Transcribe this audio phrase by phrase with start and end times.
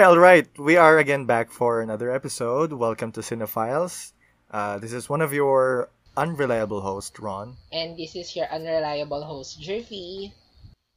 [0.00, 2.72] All right, we are again back for another episode.
[2.72, 4.12] Welcome to Cinephiles.
[4.50, 7.58] Uh, this is one of your unreliable hosts, Ron.
[7.70, 10.32] And this is your unreliable host, Jervy.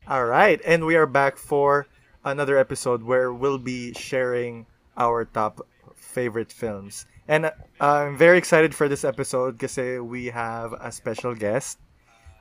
[0.07, 1.86] All right, and we are back for
[2.23, 7.05] another episode where we'll be sharing our top favorite films.
[7.27, 7.51] And uh,
[7.81, 11.77] I'm very excited for this episode because we have a special guest.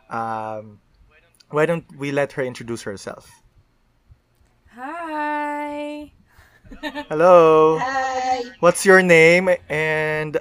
[0.08, 0.78] Um,
[1.50, 3.28] why don't we let her introduce herself?
[4.76, 6.12] Hi.
[7.08, 7.78] Hello.
[7.80, 8.42] Hi!
[8.60, 10.38] What's your name and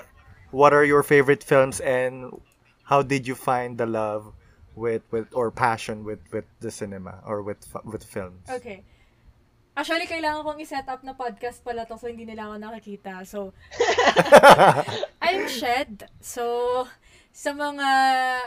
[0.52, 2.40] what are your favorite films and
[2.84, 4.34] how did you find the love
[4.76, 8.48] with with or passion with with the cinema or with with films?
[8.49, 8.84] Okay.
[9.71, 13.23] Actually, kailangan kong i-set up na podcast pala to so hindi nila ako nakikita.
[13.23, 13.55] So,
[15.23, 16.12] I'm Shed.
[16.20, 16.43] So,
[17.32, 17.88] sa mga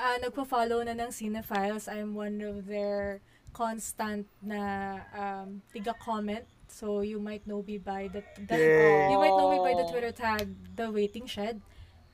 [0.04, 3.24] uh, nagpo-follow na ng Cinephiles, I'm one of their
[3.56, 6.44] constant na um, tiga-comment.
[6.75, 9.14] So, you might know me by the, the Yay.
[9.14, 11.62] you might know me by the Twitter tag, The Waiting Shed.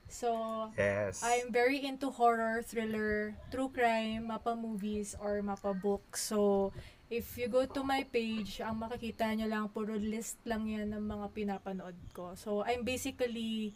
[0.05, 1.25] So, yes.
[1.25, 6.29] I'm very into horror, thriller, true crime, mapa movies, or mapa books.
[6.29, 6.77] So,
[7.09, 11.09] if you go to my page, ang makikita nyo lang, puro list lang yan ng
[11.09, 12.37] mga pinapanood ko.
[12.37, 13.73] So, I'm basically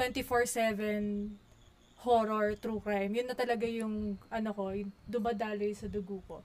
[0.00, 1.36] 24-7
[2.08, 3.12] horror, true crime.
[3.12, 6.40] Yun na talaga yung, ano ko, yung dumadaloy sa dugo ko.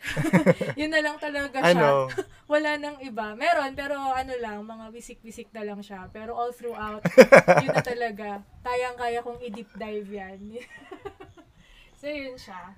[0.80, 1.76] yun na lang talaga siya.
[1.76, 2.08] know.
[2.52, 3.36] Wala nang iba.
[3.36, 6.10] Meron, pero ano lang, mga wisik-wisik na lang siya.
[6.10, 7.04] Pero all throughout,
[7.64, 8.42] yun na talaga.
[8.64, 10.38] Tayang-kaya kong i-deep dive yan.
[12.00, 12.74] so, yun siya.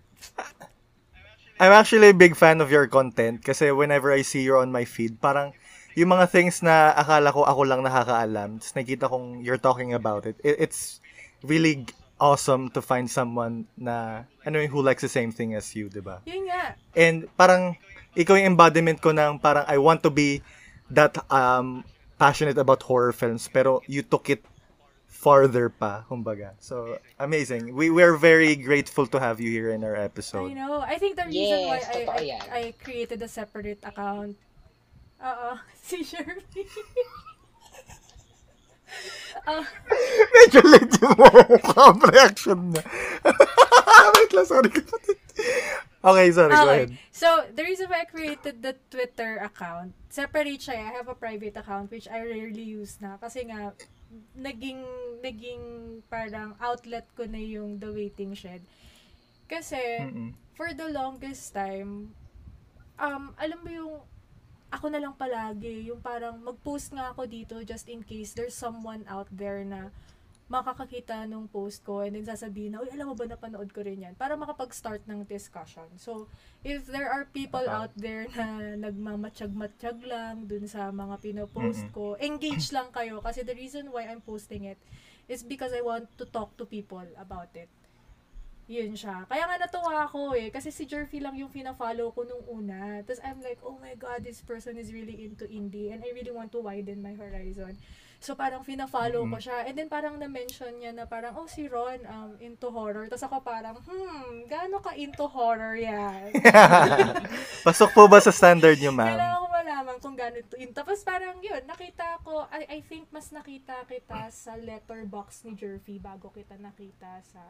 [1.63, 4.83] I'm actually a big fan of your content kasi whenever I see you on my
[4.83, 5.55] feed, parang
[5.95, 10.25] yung mga things na akala ko ako lang nakakaalam, tapos nakita kong you're talking about
[10.25, 10.99] it, it it's
[11.45, 11.87] really
[12.23, 15.99] awesome to find someone na, ano yung who likes the same thing as you, di
[15.99, 16.23] ba?
[16.23, 16.79] Yun nga.
[16.95, 17.75] And parang,
[18.15, 20.39] ikaw yung embodiment ko ng parang I want to be
[20.95, 21.83] that um
[22.21, 24.47] passionate about horror films, pero you took it
[25.09, 26.53] farther pa, kumbaga.
[26.63, 27.75] So, amazing.
[27.75, 30.55] We we're very grateful to have you here in our I episode.
[30.55, 30.79] know.
[30.85, 32.45] I think the reason why Yes, I, totoo I, yan.
[32.53, 34.37] I created a separate account,
[35.23, 35.51] Oo,
[35.87, 36.67] si Shirley.
[39.43, 39.67] Ah,
[40.31, 42.85] Medyo late yung mukha reaction niya.
[44.15, 44.71] Wait lang, sorry.
[46.03, 46.91] Okay, sorry, go ahead.
[46.91, 46.99] Okay.
[47.15, 50.79] So, the reason why I created the Twitter account, separate siya.
[50.79, 53.19] I have a private account which I rarely use na.
[53.23, 53.71] Kasi nga,
[54.35, 54.83] naging,
[55.23, 55.63] naging
[56.11, 58.67] parang outlet ko na yung The Waiting Shed.
[59.47, 60.35] Kasi, Mm-mm.
[60.59, 62.15] for the longest time,
[62.99, 63.95] um, alam mo yung,
[64.73, 69.05] ako na lang palagi, yung parang mag-post nga ako dito just in case there's someone
[69.07, 69.93] out there na
[70.49, 74.05] makakakita nung post ko and then sasabihin na, uy, alam mo ba napanood ko rin
[74.05, 74.13] yan?
[74.21, 75.89] Para makapag-start ng discussion.
[75.97, 76.29] So,
[76.61, 77.89] if there are people Uh-huh.
[77.89, 78.47] out there na
[78.85, 81.95] nagmamatsyag-matsyag lang dun sa mga pinopost Mm-mm.
[81.97, 84.77] ko, engage lang kayo kasi the reason why I'm posting it
[85.25, 87.73] is because I want to talk to people about it.
[88.67, 89.27] Yun siya.
[89.27, 90.49] Kaya nga natuwa ako eh.
[90.49, 93.03] Kasi si Jerfy lang yung fina-follow ko nung una.
[93.03, 95.91] Tapos I'm like, oh my God, this person is really into indie.
[95.91, 97.77] And I really want to widen my horizon.
[98.23, 99.43] So parang fina-follow ko Mhm.
[99.43, 99.59] siya.
[99.67, 103.11] And then parang na-mention niya na parang, oh si Ron, um, into horror.
[103.11, 106.31] Tapos ako parang, hmm, gaano ka into horror yan?
[107.67, 109.11] Pasok po ba sa standard niyo, ma'am?
[109.11, 110.71] Kailangan ko malaman kung gaano to in.
[110.71, 115.99] Tapos parang yun, nakita ko, I, I think mas nakita kita sa letterbox ni Jerfy
[115.99, 117.43] bago kita nakita sa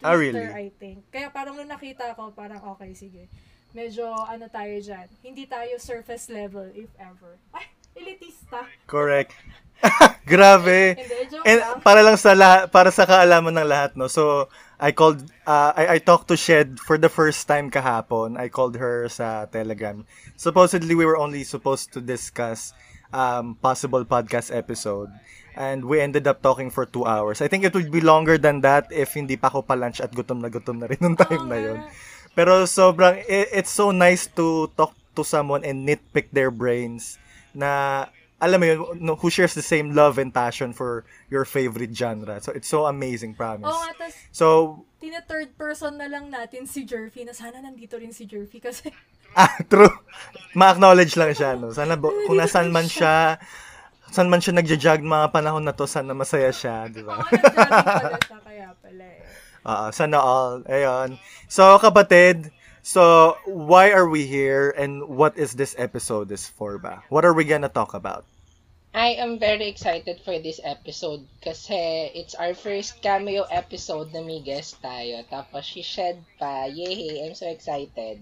[0.00, 0.68] Ah, Twitter, really?
[0.68, 1.04] I think.
[1.12, 3.28] Kaya parang nung nakita ko, parang okay, sige.
[3.76, 5.06] Medyo ano tayo dyan.
[5.22, 7.38] Hindi tayo surface level, if ever.
[7.54, 8.66] Ay, elitista.
[8.88, 9.36] Correct.
[10.28, 10.96] Grabe.
[10.96, 11.80] Hindi, And lang.
[11.80, 14.08] para lang sa lahat, para sa kaalaman ng lahat, no.
[14.08, 14.48] So,
[14.80, 18.40] I called uh, I I talked to Shed for the first time kahapon.
[18.40, 20.08] I called her sa Telegram.
[20.40, 22.72] Supposedly we were only supposed to discuss
[23.12, 25.10] um possible podcast episode.
[25.52, 27.42] And we ended up talking for two hours.
[27.42, 30.40] I think it would be longer than that if hindi pa ako pa-lunch at gutom
[30.40, 31.78] na gutom na rin nung time na yun.
[32.32, 37.18] Pero sobrang, i- it's so nice to talk to someone and nitpick their brains
[37.50, 38.06] na,
[38.38, 42.38] alam mo yun, no, who shares the same love and passion for your favorite genre.
[42.38, 43.66] So, it's so amazing, promise.
[43.68, 44.46] Oo nga, tas So,
[45.02, 48.94] tina-third person na lang natin si Jerfy na sana nandito rin si Jerfy kasi
[49.36, 49.92] ah, true.
[50.54, 51.70] Ma-acknowledge lang siya, no?
[51.70, 53.38] Sana, bo- kung nasan man siya,
[54.10, 57.22] saan man siya nagja-jog mga panahon na to, sana masaya siya, di ba?
[58.46, 59.22] kaya pala eh.
[59.62, 60.66] Oo, sana all.
[60.66, 61.22] Ayun.
[61.46, 62.50] So, kapatid,
[62.82, 67.06] so, why are we here and what is this episode is for ba?
[67.12, 68.26] What are we gonna talk about?
[68.90, 74.42] I am very excited for this episode kasi it's our first cameo episode na may
[74.42, 75.22] guest tayo.
[75.30, 76.66] Tapos si Shed pa.
[76.66, 77.22] Yay!
[77.22, 78.18] I'm so excited.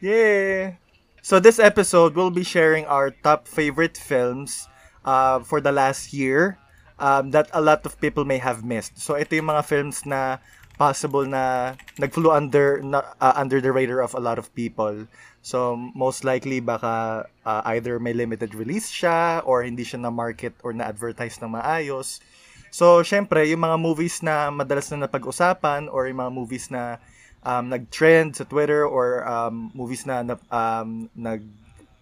[0.00, 0.76] Yeah!
[1.22, 4.68] So this episode, we'll be sharing our top favorite films
[5.04, 6.58] uh, for the last year
[6.98, 9.00] um, that a lot of people may have missed.
[9.00, 10.38] So ito yung mga films na
[10.76, 15.08] possible na nagflew under na, uh, under the radar of a lot of people.
[15.40, 20.52] So most likely baka uh, either may limited release siya or hindi siya na market
[20.60, 22.20] or na advertise ng maayos.
[22.68, 27.00] So syempre yung mga movies na madalas na napag-usapan or yung mga movies na
[27.42, 31.42] um, nag-trend sa Twitter or um, movies na, na um, nag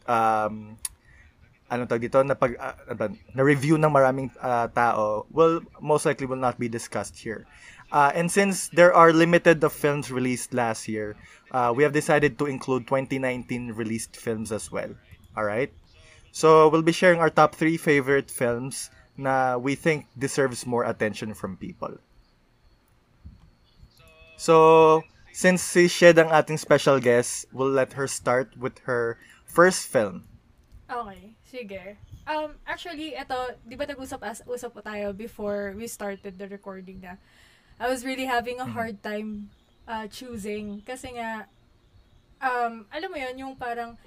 [0.06, 0.76] um,
[1.70, 6.28] ano tawag dito na pag uh, na review ng maraming uh, tao will most likely
[6.28, 7.48] will not be discussed here.
[7.90, 11.14] Uh, and since there are limited of films released last year,
[11.52, 14.90] uh, we have decided to include 2019 released films as well.
[15.36, 15.72] All right.
[16.34, 21.34] So we'll be sharing our top three favorite films na we think deserves more attention
[21.34, 21.94] from people.
[24.36, 25.04] So,
[25.34, 30.30] since si Shed ang ating special guest, we'll let her start with her first film.
[30.86, 31.98] Okay, sige.
[32.22, 37.02] Um, actually, ito, di ba nag-usap as, usap po tayo before we started the recording
[37.02, 37.18] na
[37.82, 39.50] I was really having a hard time
[39.90, 41.50] uh, choosing kasi nga,
[42.38, 43.98] um, alam mo yon yung parang,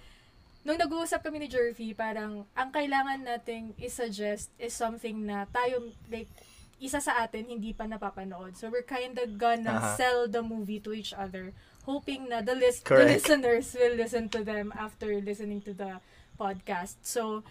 [0.63, 6.31] nung nag-uusap kami ni Jervy, parang, ang kailangan nating i-suggest is something na tayo, like,
[6.77, 8.53] isa sa atin hindi pa napapanood.
[8.55, 9.95] So, we're kinda gonna Aha.
[9.97, 11.53] sell the movie to each other,
[11.85, 13.25] hoping na the, list, the Correct.
[13.25, 15.97] listeners will listen to them after listening to the
[16.37, 17.01] podcast.
[17.01, 17.41] So,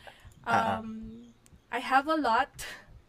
[0.46, 0.78] ah.
[0.78, 1.32] um,
[1.74, 2.52] I have a lot,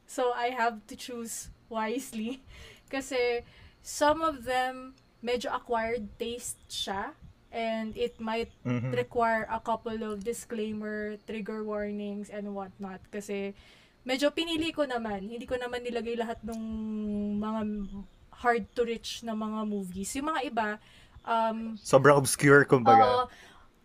[0.09, 2.41] so I have to choose wisely.
[2.89, 3.45] Kasi,
[3.85, 7.13] some of them, medyo acquired taste siya,
[7.53, 8.91] and it might Mhm.
[8.95, 12.99] require a couple of disclaimer, trigger warnings, and whatnot.
[13.13, 13.53] Kasi,
[14.07, 15.27] medyo pinili ko naman.
[15.27, 16.61] Hindi ko naman nilagay lahat ng
[17.35, 17.61] mga
[18.33, 20.15] hard to reach na mga movies.
[20.15, 20.67] Yung mga iba,
[21.21, 23.03] um, Sobrang obscure, kumbaga.
[23.03, 23.23] Oo.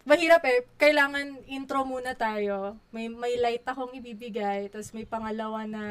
[0.03, 0.67] Mahirap eh.
[0.77, 2.75] Kailangan intro muna tayo.
[2.91, 5.85] May may light akong ibibigay, tapos may pangalawa na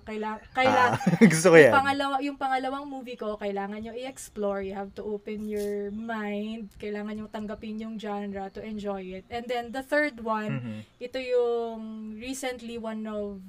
[0.00, 1.68] kailangan kailangan Ah, gusto ko yan.
[1.68, 4.64] pangalawa yung pangalawang movie ko, kailangan nyo i-explore.
[4.64, 6.72] You have to open your mind.
[6.80, 9.28] Kailangan nyo tanggapin yung genre to enjoy it.
[9.28, 10.78] And then the third one, Mhm.
[10.96, 11.80] ito yung
[12.16, 13.44] recently one of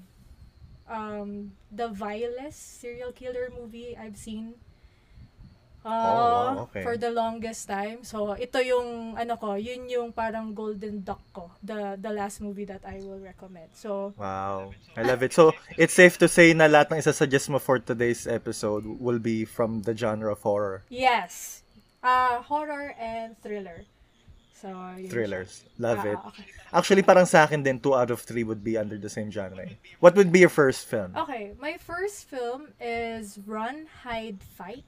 [0.92, 4.60] um, the vilest serial killer movie I've seen.
[5.82, 6.84] Uh, wow, okay.
[6.86, 8.04] For the longest time.
[8.06, 11.50] So, ito yung, ano ko, yun yung parang golden duck ko.
[11.64, 13.74] The, the last movie that I will recommend.
[13.74, 14.78] So, Wow.
[14.94, 15.34] I love it.
[15.34, 19.42] So, it's safe to say na lahat ng isasuggest mo for today's episode will be
[19.42, 20.84] from the genre of horror.
[20.90, 21.64] yes.
[22.04, 23.86] Uh, horror and thriller.
[24.62, 25.10] So, yun siya.
[25.10, 25.66] Thrillers.
[25.82, 26.20] Love Ah, it.
[26.30, 26.46] okay.
[26.72, 29.66] Actually, parang sa akin din, two out of three would be under the same genre.
[30.00, 31.18] What would be your first film?
[31.18, 34.86] Okay, my first film is Run, Hide, Fight.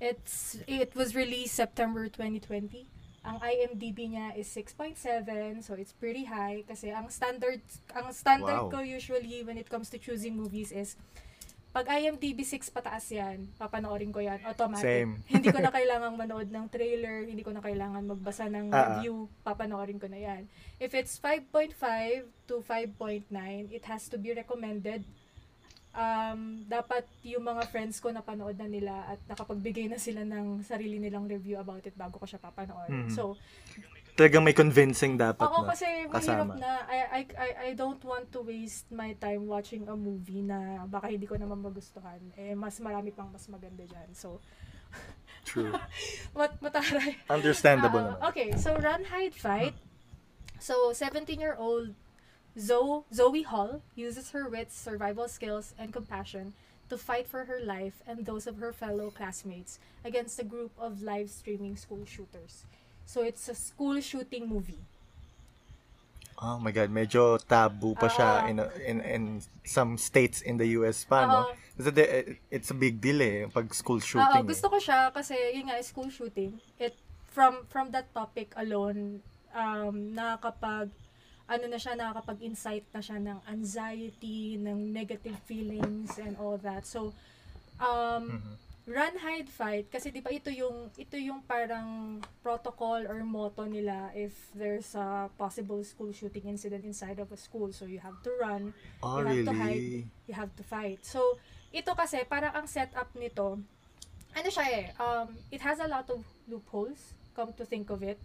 [0.00, 2.86] It's it was released September 2020.
[3.26, 4.96] Ang IMDb niya is 6.7,
[5.60, 7.60] so it's pretty high kasi ang standard
[7.92, 8.72] ang standard Wow.
[8.72, 10.94] ko usually when it comes to choosing movies is
[11.78, 14.82] pag IMDb 6 pataas yan, papanoorin ko yan, automatic.
[14.82, 15.22] Same.
[15.30, 18.98] hindi ko na kailangang manood ng trailer, hindi ko na kailangan magbasa ng ah.
[18.98, 20.50] review, papanoorin ko na yan.
[20.82, 21.78] If it's 5.5
[22.50, 23.30] to 5.9,
[23.70, 25.06] it has to be recommended.
[25.94, 30.98] Um, dapat yung mga friends ko napanood na nila at nakapagbigay na sila ng sarili
[30.98, 33.06] nilang review about it bago ko siya papanoorin.
[33.06, 33.14] Mhm.
[33.14, 33.38] So,
[34.18, 35.68] Talagang may convincing dapat ako na.
[35.70, 36.50] kasi kasama.
[36.50, 40.42] mahirap na I, I, I, I don't want to waste my time watching a movie
[40.42, 42.18] na baka hindi ko naman magustuhan.
[42.34, 44.10] Eh, mas marami pang mas maganda dyan.
[44.10, 44.42] So,
[45.46, 45.70] True.
[46.34, 47.14] mat mataray.
[47.30, 48.28] Understandable Ah, naman.
[48.28, 49.78] okay, so Run, Hide, Fight.
[50.58, 51.94] So, 17-year-old
[52.58, 56.58] Zoe, Zoe Hall uses her wits, survival skills, and compassion
[56.90, 61.06] to fight for her life and those of her fellow classmates against a group of
[61.06, 62.66] live streaming school shooters.
[63.08, 64.84] So, it's a school shooting movie.
[66.38, 68.46] Oh my God, medyo taboo pa siya Ah.
[68.46, 69.22] in, a- in in
[69.66, 71.50] some states in the US pa, no?
[71.50, 71.56] Oo.
[71.74, 71.90] Kasi
[72.46, 74.46] it's a big deal eh, pag school Oo, shooting.
[74.46, 76.54] gusto ko siya kasi yun nga, school shooting.
[76.78, 76.94] It,
[77.26, 79.18] from, from that topic alone,
[79.50, 80.92] um, nakakapag,
[81.48, 86.84] ano na siya, nakakapag-insight na siya ng anxiety, ng negative feelings, and all that.
[86.84, 87.10] So,
[87.80, 88.54] um, Mhm.
[88.88, 94.08] Run, hide, fight, kasi di ba ito yung, ito yung parang protocol or motto nila
[94.16, 97.68] if there's a possible school shooting incident inside of a school.
[97.68, 98.72] So, you have to run,
[99.04, 100.08] Oh, you have to hide, really?
[100.24, 101.04] you have to fight.
[101.04, 101.36] So,
[101.68, 103.60] ito kasi, parang ang setup nito,
[104.32, 108.16] ano siya eh, um, it has a lot of loopholes, come to think of it.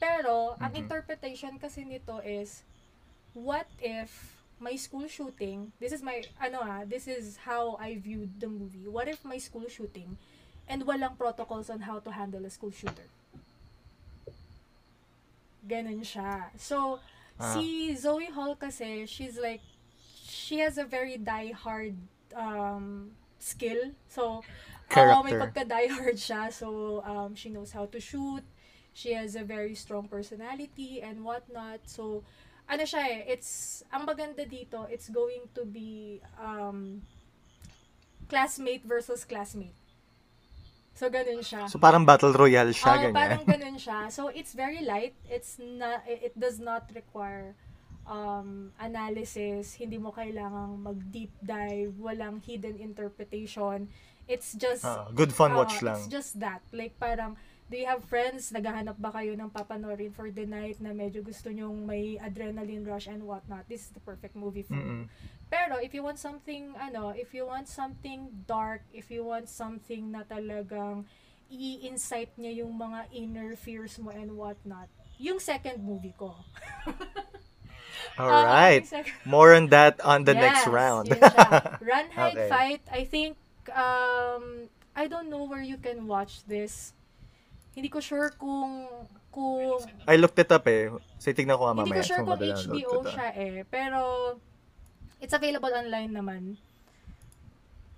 [0.00, 0.88] Pero, ang Mhm.
[0.88, 2.64] interpretation kasi nito is,
[3.36, 8.40] what if my school shooting, this is my, ano ah, this is how I viewed
[8.40, 8.86] the movie.
[8.86, 10.16] What if my school shooting,
[10.68, 13.08] and walang protocols on how to handle a school shooter?
[15.66, 16.48] Ganun siya.
[16.56, 17.00] So,
[17.40, 17.54] Ah.
[17.56, 19.60] si Zoe Hall kasi, she's like,
[20.28, 21.96] she has a very die-hard
[22.36, 23.92] um, skill.
[24.08, 25.40] So, oo, may Character.
[25.40, 26.52] pagka-die-hard siya.
[26.52, 28.44] So, um, she knows how to shoot.
[28.92, 31.80] She has a very strong personality and whatnot.
[31.88, 32.24] So,
[32.70, 37.02] ano siya eh, it's, ang maganda dito, it's going to be um,
[38.30, 39.74] classmate versus classmate.
[40.94, 41.66] So, ganun siya.
[41.66, 43.16] So parang battle royale siya, Oo, ganyan.
[43.16, 44.06] parang ganun siya.
[44.12, 45.18] So, it's very light.
[45.26, 47.56] It's na, it does not require
[48.06, 49.74] um, analysis.
[49.74, 51.90] Hindi mo kailangang mag-deep dive.
[51.98, 53.88] Walang hidden interpretation.
[54.30, 55.98] It's just, Ah, good fun Oo, watch lang.
[55.98, 56.62] It's just that.
[56.70, 57.34] Like, parang,
[57.70, 58.50] do you have friends?
[58.50, 63.06] Naghahanap ba kayo ng papanorin for the night na medyo gusto nyong may adrenaline rush
[63.06, 63.62] and whatnot?
[63.70, 64.82] This is the perfect movie for you.
[64.82, 65.04] Mm-mm.
[65.46, 70.10] Pero, if you want something, ano, if you want something dark, if you want something
[70.10, 71.06] na talagang
[71.50, 76.34] i-insight niya yung mga inner fears mo and whatnot, yung second movie ko.
[78.18, 78.86] All right.
[78.86, 81.06] Second- More on that on the next Yes, round.
[81.08, 81.50] yun siya.
[81.90, 82.48] Run, hide, Okay.
[82.48, 82.82] fight.
[82.90, 83.36] I think,
[83.70, 86.92] um, I don't know where you can watch this.
[87.80, 88.84] Hindi ko sure kung,
[89.32, 90.92] kung, I looked it up eh.
[91.16, 93.56] So tignan ko nga hindi mamaya ko sure kung HBO siya eh.
[93.64, 94.00] Pero,
[95.16, 96.60] it's available online naman.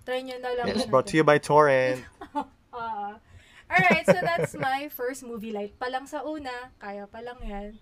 [0.07, 0.71] Try nyo na lang.
[0.71, 1.99] Yes, brought to you by Torrent.
[2.73, 3.21] Ah.
[3.69, 5.77] alright, so that's my first movie light.
[5.77, 7.77] Pa lang sa una, kaya pa lang yan.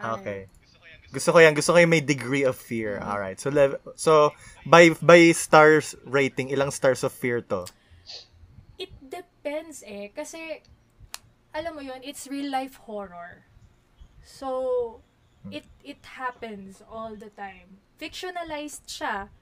[0.00, 0.24] Alright.
[0.24, 0.40] Okay.
[1.12, 1.52] Gusto ko yan.
[1.52, 2.96] Gusto ko yung may degree of fear.
[2.96, 3.12] Mm-hmm.
[3.12, 3.36] All right.
[3.36, 4.32] So lev- so
[4.64, 7.68] by by stars rating, ilang stars of fear to?
[9.48, 10.12] Depends eh.
[10.12, 10.60] Kasi,
[11.56, 13.48] alam mo yun, it's real life horror.
[14.20, 15.00] So,
[15.48, 17.80] it it happens all the time.
[17.96, 19.32] Fictionalized siya,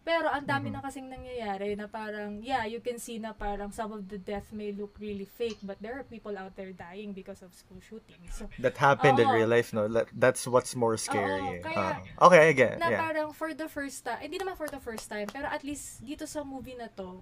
[0.00, 3.92] pero ang dami na kasing nangyayari na parang, yeah, you can see na parang some
[3.92, 7.44] of the death may look really fake, but there are people out there dying because
[7.44, 8.16] of school shooting.
[8.32, 9.36] So, That happened in Oo.
[9.36, 9.84] real life, no?
[9.92, 11.60] That- That's what's more scary.
[11.60, 11.60] eh.
[11.60, 12.26] kaya- Ah.
[12.32, 13.04] okay, I get na Yeah.
[13.04, 16.24] parang for the first time, hindi naman for the first time, pero at least dito
[16.24, 17.20] sa movie na to,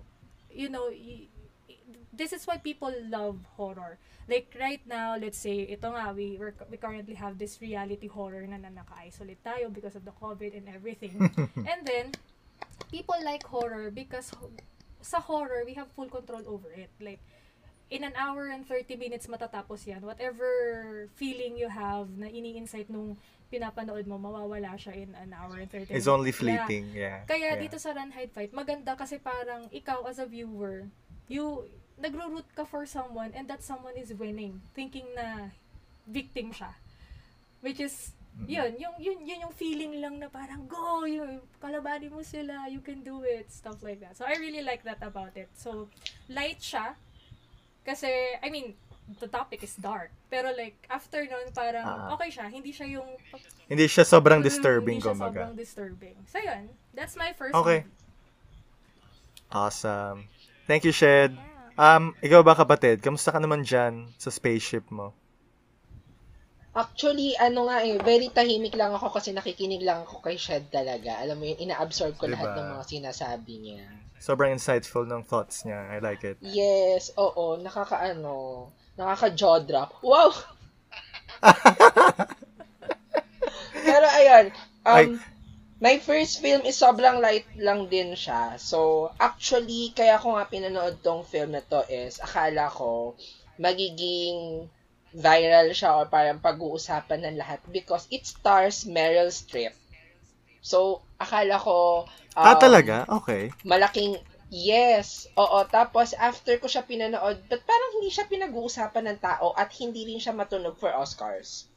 [0.54, 1.26] you know, y-
[2.12, 3.99] this is why people love horror.
[4.28, 8.47] Like right now, let's say, ito nga, we, we're, we currently have this reality horror
[8.47, 11.14] na, na naka-isolate tayo because of the COVID and everything.
[11.71, 12.11] and then,
[12.90, 14.33] people like horror because
[15.00, 16.90] sa horror, we have full control over it.
[16.99, 17.21] Like,
[17.90, 20.02] in an hour and 30 minutes matatapos yan.
[20.02, 23.14] Whatever feeling you have na ini-insight nung
[23.47, 25.95] pinapanood mo, mawawala siya in an hour and 30 minutes.
[25.95, 26.90] It's only Kaya- fleeting.
[26.90, 27.23] Yeah.
[27.31, 27.62] Kaya yeah.
[27.62, 30.90] dito sa Run, Hide, Fight, maganda kasi parang ikaw as a viewer,
[31.28, 31.64] you,
[31.97, 34.61] nagro-root ka for someone and that someone is winning.
[34.75, 35.50] Thinking na
[36.06, 36.75] victim siya.
[37.61, 38.52] Which is, Mm-hmm.
[38.52, 42.85] yun, yung, yun, yun yung feeling lang na parang, go, yun, kalabanin mo sila, you
[42.85, 44.12] can do it, stuff like that.
[44.12, 45.49] So, I really like that about it.
[45.56, 45.88] So,
[46.28, 47.00] light siya,
[47.80, 48.12] kasi,
[48.45, 48.76] I mean,
[49.25, 50.12] the topic is dark.
[50.28, 52.12] Pero like, after nun, parang, Ah.
[52.12, 52.52] okay siya.
[52.52, 53.09] Hindi siya yung...
[53.73, 55.33] Hindi siya sobrang disturbing, Hindi siya kumbaga.
[55.33, 56.16] sobrang disturbing.
[56.28, 56.68] So, yun.
[56.92, 57.88] That's my first Okay.
[57.88, 57.95] movie.
[59.49, 60.28] Awesome.
[60.66, 61.30] Thank you, Shed.
[61.78, 62.99] Um, ikaw ba kapatid?
[62.99, 65.14] Kamusta ka naman dyan sa spaceship mo?
[66.76, 71.23] Actually, ano nga eh, very tahimik lang ako kasi nakikinig lang ako kay Shed talaga.
[71.23, 72.58] Alam mo yun, ina-absorb ko lahat Diba?
[72.61, 73.87] ng mga sinasabi niya.
[74.20, 75.87] Sobrang insightful ng thoughts niya.
[75.88, 76.37] I like it.
[76.42, 78.68] Yes, oo, nakakaano,
[78.99, 79.96] nakaka-jaw drop.
[80.04, 80.35] Wow!
[83.87, 84.46] Pero ayun,
[84.85, 85.06] um, Ay.
[85.80, 88.56] My first film is sobrang light lang din siya.
[88.56, 93.16] So, actually, kaya ko nga pinanood tong film na to is, akala ko,
[93.61, 94.68] magiging
[95.16, 99.73] viral siya or parang pag-uusapan ng lahat because it stars Meryl Streep.
[100.64, 103.04] So, akala ko, um, ah, talaga?
[103.23, 103.52] Okay.
[103.64, 104.16] malaking
[104.49, 105.28] yes.
[105.37, 110.09] Oo, tapos after ko siya pinanood, but parang hindi siya pinag-uusapan ng tao at hindi
[110.09, 111.68] rin siya matunog for Oscars.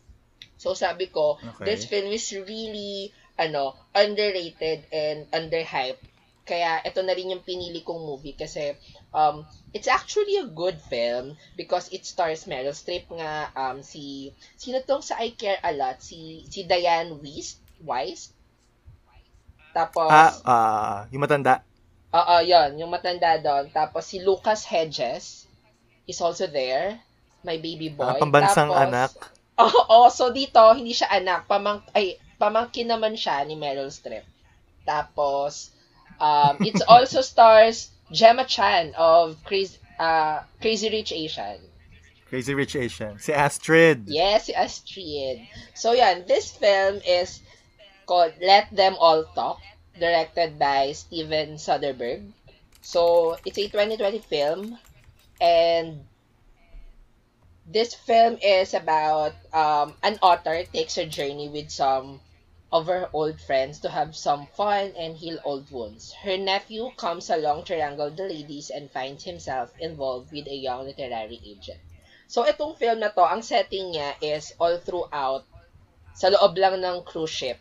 [0.60, 1.72] So sabi ko, Okay.
[1.72, 6.04] this film is really ano, underrated and underhyped.
[6.44, 8.74] Kaya ito na rin yung pinili kong movie kasi
[9.14, 14.82] um it's actually a good film because it stars Meryl Streep nga um si sino
[14.82, 18.34] tong sa I Care a Lot si si Diane Weiss Weiss
[19.74, 21.62] tapos Ah, ah, yung matanda.
[22.10, 22.82] Oo, yun.
[22.82, 23.70] Yung matanda doon.
[23.70, 25.46] Tapos si Lucas Hedges
[26.10, 26.98] is also there.
[27.46, 28.18] My baby boy.
[28.18, 29.12] Ah, pambansang Tapos, anak.
[29.70, 31.46] Oo, so dito, hindi siya anak.
[31.46, 34.24] Pamang, ay, pamangkin naman siya ni Meryl Streep.
[34.88, 35.76] Tapos,
[36.18, 41.60] um, it also stars Gemma Chan of Crazy, uh, Crazy Rich Asian.
[42.32, 43.20] Crazy Rich Asian.
[43.20, 44.08] Si Astrid.
[44.08, 45.44] Yes, si Astrid.
[45.76, 47.42] So yan, this film is
[48.08, 49.60] called Let Them All Talk,
[50.00, 52.32] directed by Steven Soderbergh.
[52.82, 54.80] So, it's a 2020 film
[55.42, 56.06] and
[57.70, 62.20] this film is about um, an author takes a journey with some
[62.72, 66.14] of her old friends to have some fun and heal old wounds.
[66.22, 70.86] Her nephew comes along to wrangle the ladies and finds himself involved with a young
[70.86, 71.82] literary agent.
[72.30, 75.50] So, itong film na to, ang setting niya is all throughout
[76.14, 77.58] sa loob lang ng cruise ship.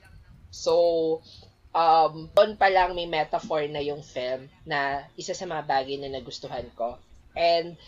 [0.52, 1.24] So,
[1.72, 6.12] um, doon pa lang may metaphor na yung film na isa sa mga bagay na
[6.12, 7.00] nagustuhan ko.
[7.32, 7.80] And,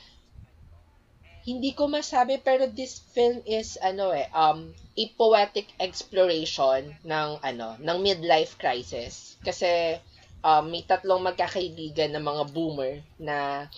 [1.45, 7.81] hindi ko masabi pero this film is ano eh um a poetic exploration ng ano
[7.81, 9.41] ng midlife crisis.
[9.41, 9.97] Kasi
[10.45, 13.69] um, may tatlong magkakaibigan na mga boomer na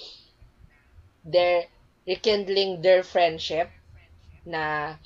[1.22, 1.70] they're
[2.02, 3.70] rekindling their friendship
[4.42, 4.96] na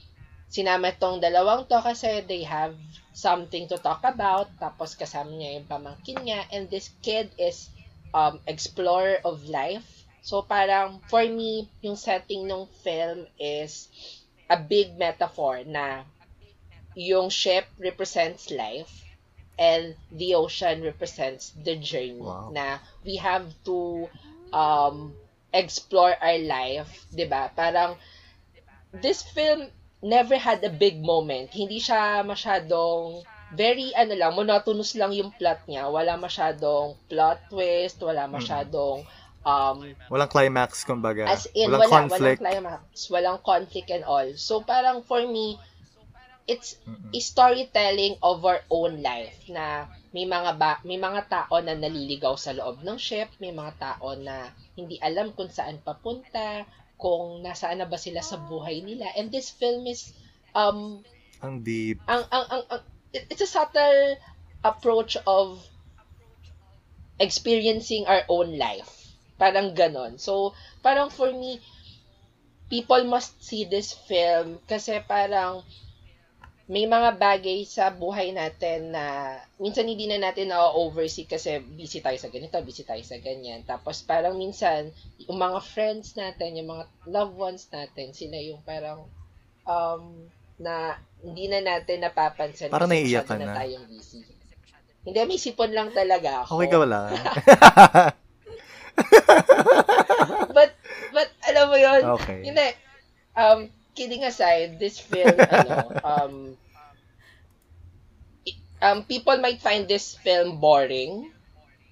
[0.48, 2.72] sinama tong dalawang to kasi they have
[3.12, 7.68] something to talk about tapos kasama niya yung pamangkin niya and this kid is
[8.16, 9.95] um, explorer of life
[10.26, 13.86] So parang for me, yung setting ng film is
[14.50, 16.02] a big metaphor na
[16.98, 18.90] yung ship represents life
[19.54, 22.50] and the ocean represents the journey Wow.
[22.50, 24.10] na we have to
[24.50, 25.14] um
[25.54, 26.90] explore our life,
[27.30, 27.48] ba?
[27.54, 27.94] Parang
[28.90, 29.70] this film
[30.02, 31.54] never had a big moment.
[31.54, 33.22] Hindi siya masyadong
[33.54, 35.86] very ano lang, monotonous lang yung plot niya.
[35.86, 39.06] Wala masyadong plot twist, wala masyadong
[39.46, 41.24] um Walang climax, kumbaga.
[41.30, 42.38] As in, walang wala, conflict.
[42.42, 44.26] walang climax, walang conflict and all.
[44.34, 45.54] So, parang for me,
[46.46, 46.74] it's
[47.14, 52.34] a storytelling of our own life na may mga ba, may mga tao na naliligaw
[52.34, 57.82] sa loob ng ship, may mga tao na hindi alam kung saan papunta, kung nasaan
[57.82, 59.10] na ba sila sa buhay nila.
[59.14, 60.10] And this film is
[60.56, 61.04] um
[61.44, 62.00] Ang deep.
[62.08, 64.16] ang ang ang, ang it- it's a subtle
[64.64, 65.60] approach of
[67.20, 68.95] experiencing our own life.
[69.36, 70.16] Parang ganon.
[70.16, 71.60] So, parang for me,
[72.66, 75.62] people must see this film kasi parang
[76.66, 82.18] may mga bagay sa buhay natin na minsan hindi na natin na-oversee kasi busy tayo
[82.18, 83.62] sa ganito, busy tayo sa ganyan.
[83.62, 84.90] Tapos parang minsan,
[85.30, 89.06] yung mga friends natin, yung mga loved ones natin, sila yung parang
[89.62, 90.26] um,
[90.58, 92.74] na hindi na natin napapansin.
[92.74, 93.56] Parang naiiyak ka masyado na.
[93.62, 94.26] tayong busy.
[95.06, 96.58] Hindi, may sipon lang talaga ako.
[96.58, 96.98] Okay ka wala.
[100.56, 100.70] but,
[101.12, 102.40] but, alam mo yun, Okay.
[102.44, 102.66] hindi,
[103.36, 106.34] um, kidding aside, this film, ano, um,
[108.82, 111.32] um, people might find this film boring.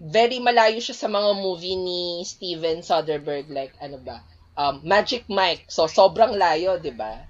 [0.00, 4.20] Very malayo siya sa mga movie ni Steven Soderbergh, like, ano ba,
[4.58, 5.70] um, Magic Mike.
[5.70, 7.24] So, sobrang layo, di ba?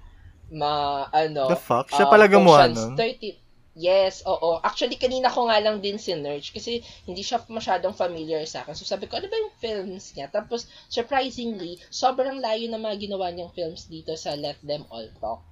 [0.51, 1.89] Ma, ano, The fuck?
[1.89, 2.97] Siya um, pala gumawa Ocean's nun?
[2.97, 3.44] 30
[3.75, 4.63] Yes, oo.
[4.63, 8.71] Actually, kanina ko nga lang din sinerch kasi hindi siya masyadong familiar sa akin.
[8.71, 10.31] So, sabi ko, ano ba yung films niya?
[10.31, 15.43] Tapos, surprisingly, sobrang layo na mga ginawa niyang films dito sa Let Them All Talk.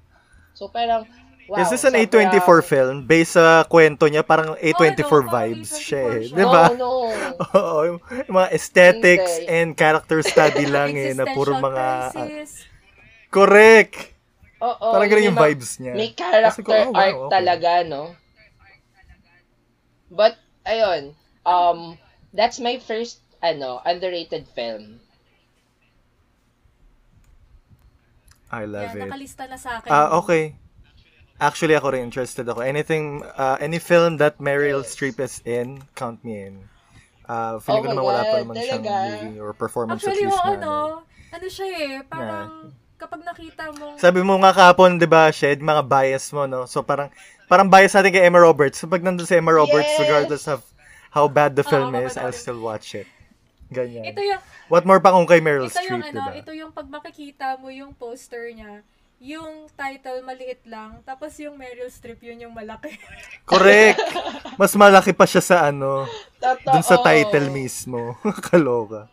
[0.56, 1.04] So, parang,
[1.52, 1.60] wow.
[1.60, 2.96] Is this an sobrang- A24 film?
[3.04, 6.24] Based sa kwento niya, parang A24 Oh, no, vibes parang siya eh.
[6.24, 6.38] A24.
[6.40, 6.64] Di ba?
[6.80, 7.30] No, no.
[7.60, 8.00] Oo, yung
[8.32, 9.52] mga aesthetics Hindi.
[9.52, 12.16] and character study lang eh, na puro mga...
[13.28, 14.13] correct!
[14.64, 15.92] Oo, Parang ganun yung vibes niya.
[15.92, 17.32] May character ko, oh, wow, arc okay.
[17.36, 18.16] talaga, no?
[20.08, 21.12] But, ayun,
[21.44, 22.00] um,
[22.32, 25.04] that's my first, ano, underrated film.
[28.54, 29.12] I love Yan, it.
[29.12, 29.90] nakalista na sa akin.
[29.92, 30.56] Ah, okay.
[31.42, 32.62] Actually, ako rin interested ako.
[32.64, 34.96] Anything, uh, any film that Meryl Yes.
[34.96, 36.56] Streep is in, count me in.
[37.28, 39.12] Uh, feeling Oh ko naman wala pa God, naman siyang talaga?
[39.12, 40.74] movie or performance Actually, at least na, ano,
[41.34, 42.52] ano siya eh, parang
[43.04, 46.64] kapag nakita mo, Sabi mo nga kahapon, di ba, Shed, mga bias mo, no?
[46.64, 47.12] So parang,
[47.46, 48.80] parang bias natin kay Emma Roberts.
[48.80, 50.00] So pag nandun si Emma Roberts, Yes!
[50.00, 50.64] regardless of
[51.10, 53.08] how bad the Oo, film is, kapag I'll ano- still watch it.
[53.68, 54.06] Ganyan.
[54.06, 56.34] ito yung, What more pa kung kay Meryl ito yung Streep, ano, di ba?
[56.36, 58.86] ito yung pag makikita mo yung poster niya,
[59.18, 62.96] yung title maliit lang, tapos yung Meryl Streep yun yung malaki.
[63.50, 63.98] Correct!
[64.56, 66.06] Mas malaki pa siya sa ano,
[66.38, 66.70] Totoo.
[66.70, 68.14] dun sa title mismo.
[68.48, 69.10] Kaloka.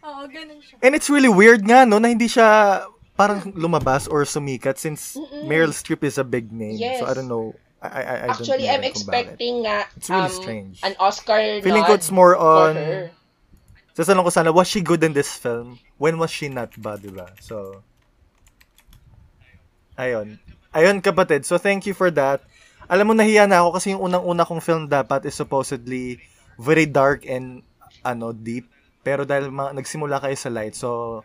[0.00, 0.80] Oo, ganun siya.
[0.80, 2.82] And it's really weird nga, no, na hindi siya
[3.20, 5.44] parang lumabas or sumikat since Mm-mm.
[5.44, 6.80] Meryl Streep is a big name.
[6.80, 7.04] Yes.
[7.04, 7.52] So I don't know.
[7.84, 10.76] I, I, I Actually, I'm expecting nga It's really um, strange.
[10.80, 12.76] an Oscar Feeling nod ko it's more on...
[12.76, 13.12] her.
[13.96, 15.76] Sasalong ko sana, was she good in this film?
[16.00, 17.32] When was she not ba, di ba?
[17.40, 17.84] So,
[20.00, 20.40] ayun.
[20.72, 21.44] Ayun, kapatid.
[21.44, 22.40] So, thank you for that.
[22.88, 26.22] Alam mo, nahiya na ako kasi yung unang-una kong film dapat is supposedly
[26.56, 27.64] very dark and
[28.06, 28.68] ano deep.
[29.00, 31.20] Pero dahil ma- nagsimula kayo sa light, so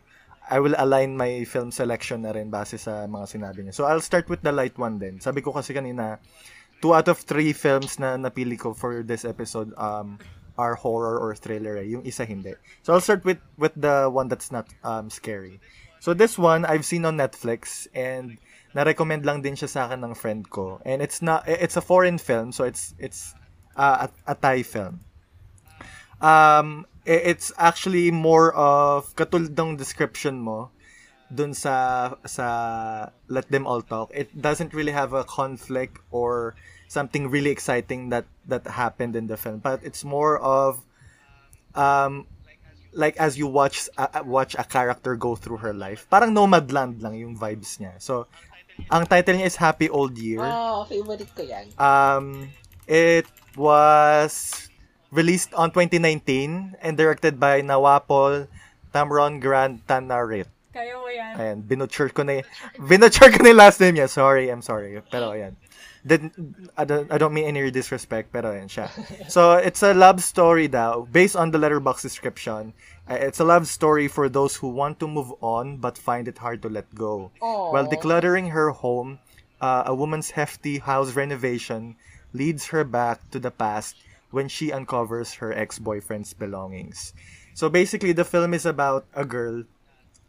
[0.45, 3.73] I will align my film selection na rin base sa mga sinabi niyo.
[3.73, 5.17] So, I'll start with the light one then.
[5.17, 6.21] Sabi ko kasi kanina,
[6.81, 10.19] two out of three films na napili ko for this episode um,
[10.58, 11.88] are horror or thriller eh.
[11.88, 12.55] Yung isa hindi.
[12.84, 15.60] So I'll start with with the one that's not um scary.
[15.99, 18.38] So this one I've seen on Netflix and
[18.75, 20.79] na-recommend lang din siya sa akin ng friend ko.
[20.86, 23.34] And it's not it's a foreign film so it's it's
[23.75, 25.01] uh, a, a Thai film.
[26.21, 30.73] Um it's actually more of katulad ng description mo
[31.29, 34.11] dun sa sa Let Them All Talk.
[34.13, 36.53] It doesn't really have a conflict or
[36.89, 40.81] something really exciting that that happened in the film, but it's more of
[41.73, 42.25] um
[42.93, 46.09] like as you watch uh, watch a character go through her life.
[46.09, 47.97] Parang Nomadland lang yung vibes niya.
[48.01, 48.25] So
[48.89, 50.41] ang title niya is Happy Old Year.
[50.41, 51.69] Oh, favorite ko yan.
[51.77, 52.49] Um,
[52.87, 53.25] it
[53.57, 54.65] was
[55.11, 58.47] released on 2019 and directed by Nawapol
[58.93, 60.47] Tamron Grant Tanarit.
[60.75, 61.33] Kaya mo yan.
[61.39, 62.43] Ayan, binutcher ko na
[62.75, 64.11] binutcher ko na last name niya.
[64.11, 64.99] Sorry, I'm sorry.
[65.07, 65.55] Pero ayan.
[66.05, 66.37] Didn't,
[66.77, 68.91] I, don't, I don't mean any disrespect, pero ayan siya.
[69.25, 72.77] So, it's a love story daw, based on the letterbox description.
[73.09, 76.37] Uh, It's a love story for those who want to move on but find it
[76.37, 77.31] hard to let go.
[77.41, 77.71] Aw.
[77.73, 79.17] While decluttering her home,
[79.61, 81.95] uh, a woman's hefty house renovation
[82.33, 83.95] leads her back to the past
[84.36, 87.15] when she uncovers her ex-boyfriend's belongings.
[87.56, 89.63] So basically, the film is about a girl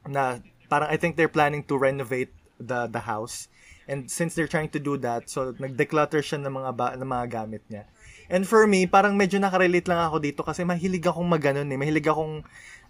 [0.06, 0.38] na
[0.70, 2.30] parang I think they're planning to renovate
[2.62, 3.50] the the house.
[3.90, 7.26] And since they're trying to do that, so nag-declutter siya ng mga ba, ng mga
[7.30, 7.86] gamit niya.
[8.26, 11.78] And for me, parang medyo nakarelate lang ako dito kasi mahilig akong maganon eh.
[11.78, 12.42] Mahilig akong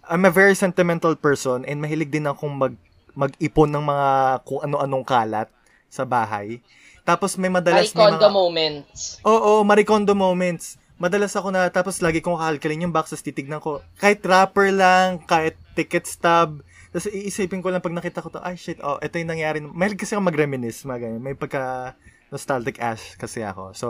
[0.09, 2.77] I'm a very sentimental person and mahilig din akong mag
[3.17, 4.09] mag-ipon ng mga
[4.45, 5.49] kung ano-anong kalat
[5.89, 6.61] sa bahay.
[7.05, 9.01] Tapos may madalas may Maricondo mga moments.
[9.25, 10.77] Oo, Maricondo moments.
[10.97, 13.85] Madalas ako na, tapos lagi kong kakalkalin yung boxes, titignan ko.
[14.01, 16.65] Kahit wrapper lang, kahit ticket stub.
[16.89, 19.61] Tapos iisipin ko lang pag nakita ko to, ay shit, oh, ito yung nangyari.
[19.61, 21.21] Mahilig kasi ako mag-reminisce, mga ganyan.
[21.21, 21.93] May pagka
[22.33, 23.77] nostalgic ash kasi ako.
[23.77, 23.89] So,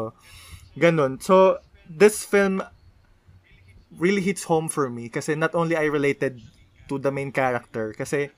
[0.75, 1.23] ganun.
[1.23, 2.59] So, this film
[3.95, 6.42] really hits home for me kasi not only I related
[6.90, 8.35] to the main character kasi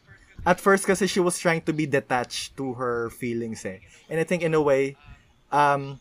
[0.46, 3.82] at first kasi she was trying to be detached to her feelings eh.
[4.06, 4.94] And I think in a way,
[5.50, 5.98] um,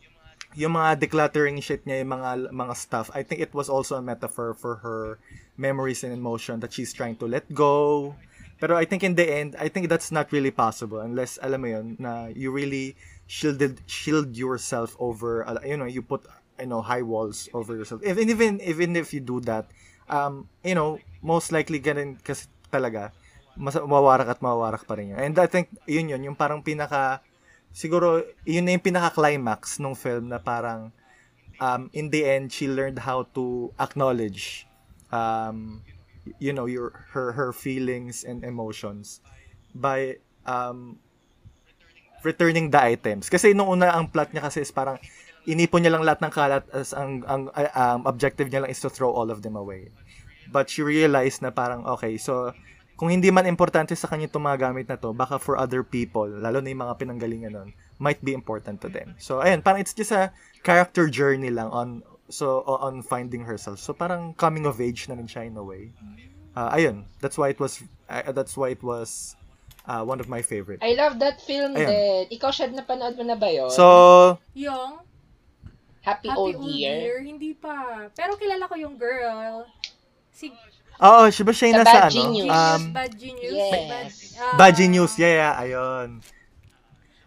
[0.57, 4.01] yung mga decluttering shit niya, yung mga, mga stuff, I think it was also a
[4.01, 5.21] metaphor for her
[5.53, 8.17] memories and emotion that she's trying to let go.
[8.57, 11.69] Pero I think in the end, I think that's not really possible unless, alam mo
[11.69, 12.97] yun, na you really
[13.29, 16.25] shielded, shield yourself over, uh, you know, you put,
[16.57, 18.01] you know, high walls over yourself.
[18.01, 19.69] Even, even, even if you do that,
[20.09, 23.13] um, you know, most likely ganun kasi talaga,
[23.53, 25.21] mas mawarak at mawarak pa rin yun.
[25.21, 27.21] And I think, yun yun, yung parang pinaka,
[27.77, 30.89] siguro, yun na yung pinaka-climax nung film na parang,
[31.61, 34.65] um, in the end, she learned how to acknowledge,
[35.13, 35.85] um,
[36.41, 39.21] you know, your, her, her feelings and emotions
[39.77, 40.17] by,
[40.49, 40.97] um,
[42.25, 43.29] returning the items.
[43.29, 44.97] Kasi nung una, ang plot niya kasi is parang,
[45.45, 48.89] inipon niya lang lahat ng kalat as ang, ang um, objective niya lang is to
[48.89, 49.93] throw all of them away.
[50.49, 52.57] But she realized na parang, okay, so,
[52.97, 56.25] kung hindi man importante sa kanya itong mga gamit na to, baka for other people,
[56.25, 57.69] lalo na yung mga pinanggalingan nun,
[58.01, 59.13] might be important to them.
[59.21, 60.33] So, ayun, parang it's just a
[60.65, 63.77] character journey lang on so on finding herself.
[63.77, 65.93] So, parang coming of age na rin siya in a way.
[66.57, 69.37] Uh, ayun, that's why it was uh, that's why it was
[69.85, 70.81] uh, one of my favorite.
[70.81, 71.87] I love that film Ayan.
[71.87, 72.21] din.
[72.33, 73.69] Ikaw, Shad, napanood mo na ba yun?
[73.69, 75.05] So, Yung
[76.01, 77.19] Happy, Happy Old, Year.
[77.19, 78.07] Hindi pa.
[78.15, 79.67] Pero kilala ko yung girl.
[80.31, 80.49] Si
[81.01, 82.15] oo, siya ba siya yung Sa nasa Bad ano?
[82.15, 82.51] Genius.
[82.53, 83.53] Um, Bad Genius.
[83.53, 83.71] Yes.
[84.37, 86.09] Bad, Bad Genius, yeah, yeah, ayun.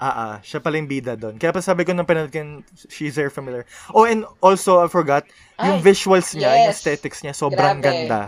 [0.01, 1.37] Ah, ah, siya pala yung bida doon.
[1.37, 2.41] Kaya pa sabi ko nung pinanood ko
[2.89, 3.69] she's very familiar.
[3.93, 5.29] Oh, and also, I forgot,
[5.61, 6.81] yung Ay, visuals niya, yung yes.
[6.81, 8.09] aesthetics niya, sobrang Grabe.
[8.09, 8.21] ganda.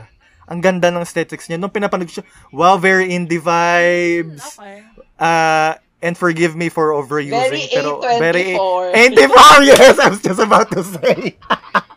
[0.52, 1.56] Ang ganda ng aesthetics niya.
[1.56, 4.60] Nung pinapanood siya, wow, very indie vibes.
[4.60, 4.84] Okay.
[5.16, 7.40] Uh, and forgive me for overusing.
[7.40, 8.18] Very pero A24.
[8.20, 9.96] very A24, yes!
[9.96, 11.38] I was just about to say.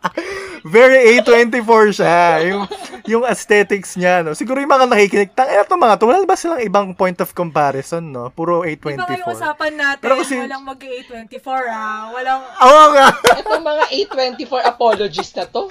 [0.64, 2.18] very A24 siya.
[2.48, 2.64] Yung,
[3.06, 4.34] yung aesthetics niya, no?
[4.34, 8.02] Siguro yung mga nakikinig, tang ito mga to, wala ba silang ibang point of comparison,
[8.04, 8.30] no?
[8.30, 9.32] Puro Di ba kayo A24.
[9.32, 12.10] usapan natin, Pero kasi- walang mag-A24 ah.
[12.12, 13.08] Walang, Oo nga!
[13.38, 15.70] Itong mga A24 apologies na to.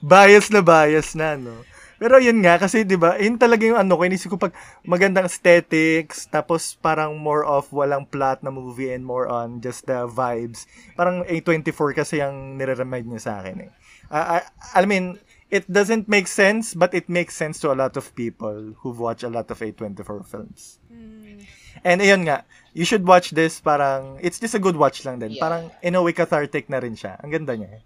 [0.00, 1.54] bias na bias na, no?
[1.96, 5.28] Pero yun nga, kasi di ba yun talaga yung ano ko, inisip ko pag magandang
[5.28, 10.64] aesthetics, tapos parang more of walang plot na movie and more on just the vibes.
[10.96, 13.70] Parang A24 kasi yung nire-remind niya sa akin eh.
[14.08, 17.96] Uh, I, I mean, it doesn't make sense, but it makes sense to a lot
[17.96, 20.78] of people who've watched a lot of A24 films.
[20.86, 21.42] hmm,
[21.84, 25.32] And ayun nga, you should watch this parang, it's just a good watch lang din.
[25.34, 25.42] Yeah.
[25.42, 27.18] Parang in a way cathartic na rin siya.
[27.22, 27.82] Ang ganda niya eh.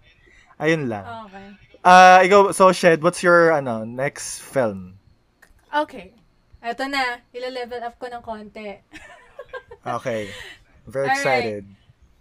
[0.61, 1.05] Ayun lang.
[1.27, 1.47] okay.
[1.85, 4.97] Ah, ikaw, so Shed, what's your ano next film?
[5.69, 6.17] Okay.
[6.59, 8.81] Eto na, ila-level up ko ng konti.
[9.85, 10.33] Okay.
[10.89, 11.63] Very excited.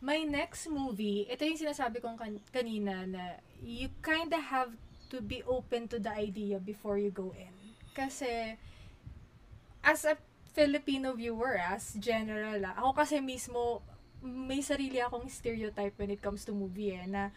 [0.05, 4.77] My next movie, ito yung sinasabi kong kan- kanina na you kinda have
[5.11, 7.53] to be open to the idea before you go in.
[7.95, 8.57] Kasi,
[9.85, 10.17] as a
[10.55, 13.83] Filipino viewer, as general, ah, ako kasi mismo,
[14.25, 17.35] may sarili akong stereotype when it comes to movie eh, na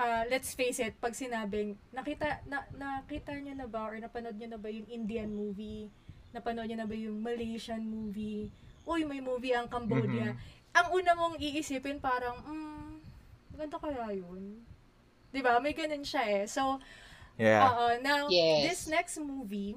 [0.00, 4.48] uh, let's face it, pag sinabing, nakita, na, nakita nyo na ba or napanood nyo
[4.56, 5.92] na ba yung Indian movie?
[6.32, 8.48] Napanood nyo na ba yung Malaysian movie?
[8.88, 10.32] Uy, may movie ang Cambodia.
[10.32, 10.38] Mhm.
[10.70, 13.02] Ang una mong iisipin parang, hmm,
[13.52, 14.62] maganda kaya yun?
[15.30, 16.44] 'Di ba May ganun siya eh.
[16.46, 16.78] So,
[17.40, 17.64] Yeah.
[17.64, 17.86] Oo.
[18.04, 18.68] Now, Yes.
[18.68, 19.72] this next movie,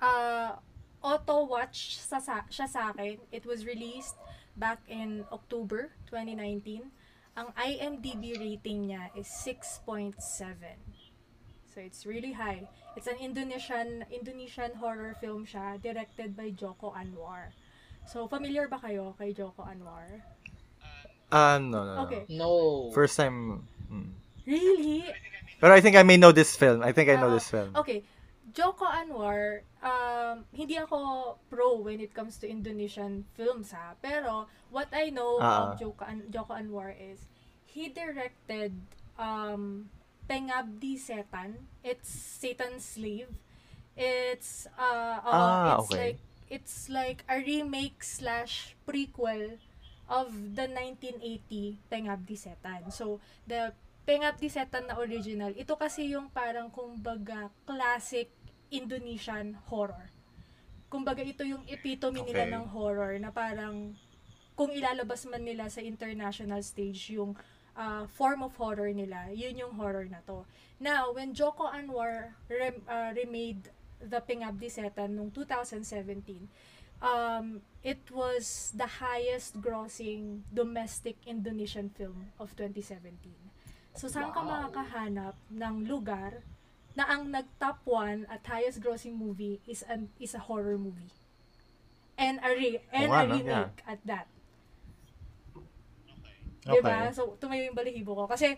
[0.00, 0.56] uh,
[1.04, 3.20] auto-watch sa, sa, siya sa akin.
[3.28, 4.16] It was released
[4.56, 6.88] back in October 2019.
[7.36, 10.16] Ang IMDb rating niya is 6.7.
[11.68, 12.64] So, it's really high.
[12.96, 17.52] It's an Indonesian Indonesian horror film siya, directed by Joko Anwar.
[18.08, 20.24] So, familiar ba kayo kay Joko Anwar?
[21.28, 22.02] Ah, no, no, no.
[22.08, 22.24] Okay.
[22.32, 22.50] No.
[22.96, 23.68] First time.
[23.92, 24.19] mm.
[24.50, 25.06] Really?
[25.60, 26.82] But I think I may know this film.
[26.82, 27.36] I think I know Oo.
[27.38, 27.70] this film.
[27.76, 28.02] Okay.
[28.50, 33.94] Joko Anwar, um, hindi ako pro when it comes to Indonesian films ha.
[34.02, 35.70] Pero, what I know Ah.
[35.70, 37.30] of Joko, An- Joko Anwar is,
[37.62, 38.74] he directed
[39.14, 39.86] um,
[40.26, 41.70] Pengabdi Setan.
[41.84, 43.30] It's Satan's Slave.
[43.94, 45.98] It's, uh, oo, Ah, it's okay.
[46.10, 46.18] like,
[46.50, 49.60] it's like a remake slash prequel
[50.10, 52.90] of the 1980 Pengabdi Setan.
[52.90, 53.76] So, the
[54.10, 58.26] Pengabdi Setan na original, ito kasi yung parang kumbaga classic
[58.66, 60.10] Indonesian horror.
[60.90, 62.54] Kumbaga ito yung epitome nila Okay.
[62.58, 63.94] ng horror na parang
[64.58, 67.38] kung ilalabas man nila sa international stage yung
[67.78, 70.42] uh, form of horror nila, yun yung horror na to.
[70.82, 73.70] Now, when Joko Anwar rem- uh, remade
[74.02, 76.50] The Pengabdi Setan noong 2017,
[76.98, 83.14] um, it was the highest grossing domestic Indonesian film of 2017.
[84.00, 84.64] So, saan ka Wow.
[84.64, 86.40] makakahanap ng lugar
[86.96, 91.12] na ang nag-top 1 at highest grossing movie is an is a horror movie.
[92.16, 94.26] And a re- and nga, a remake at that.
[96.64, 96.80] Okay.
[96.80, 97.12] Diba?
[97.12, 98.24] So, tumayo yung balahibo ko.
[98.24, 98.56] Kasi,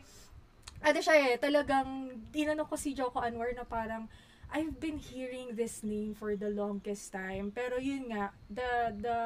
[0.78, 4.06] ano siya eh, talagang, dinano ko si Joko Anwar na parang,
[4.50, 7.50] I've been hearing this name for the longest time.
[7.50, 9.18] Pero yun nga, the, the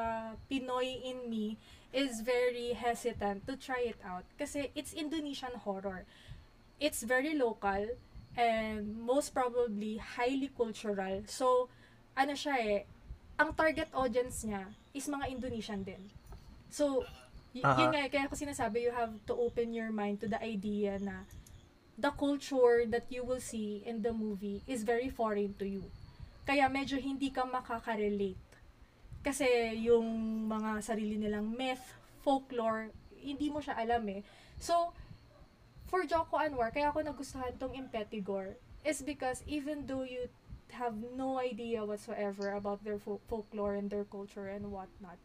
[0.49, 1.57] Pinoy in me
[1.93, 4.25] is very hesitant to try it out.
[4.37, 6.05] Kasi it's Indonesian horror.
[6.79, 7.97] It's very local
[8.37, 11.25] and most probably highly cultural.
[11.25, 11.69] So,
[12.13, 12.79] ano siya eh,
[13.37, 16.01] ang target audience niya is mga Indonesian din.
[16.69, 17.05] So,
[17.53, 17.81] y- Aha.
[17.81, 21.01] yun nga, eh, kaya ko sinasabi, you have to open your mind to the idea
[21.01, 21.25] na
[21.97, 25.85] the culture that you will see in the movie is very foreign to you.
[26.45, 28.37] Kaya medyo hindi ka makaka-relate.
[29.21, 29.45] Kasi
[29.83, 30.07] yung
[30.47, 31.83] mga sarili nilang myth,
[32.21, 34.21] folklore, hindi mo siya alam eh.
[34.57, 34.93] So,
[35.87, 40.27] for Joko Anwar, kaya ako nagustuhan tong Impetigore is because even though you
[40.71, 45.15] have no idea whatsoever about their fol- folklore and their culture and whatnot,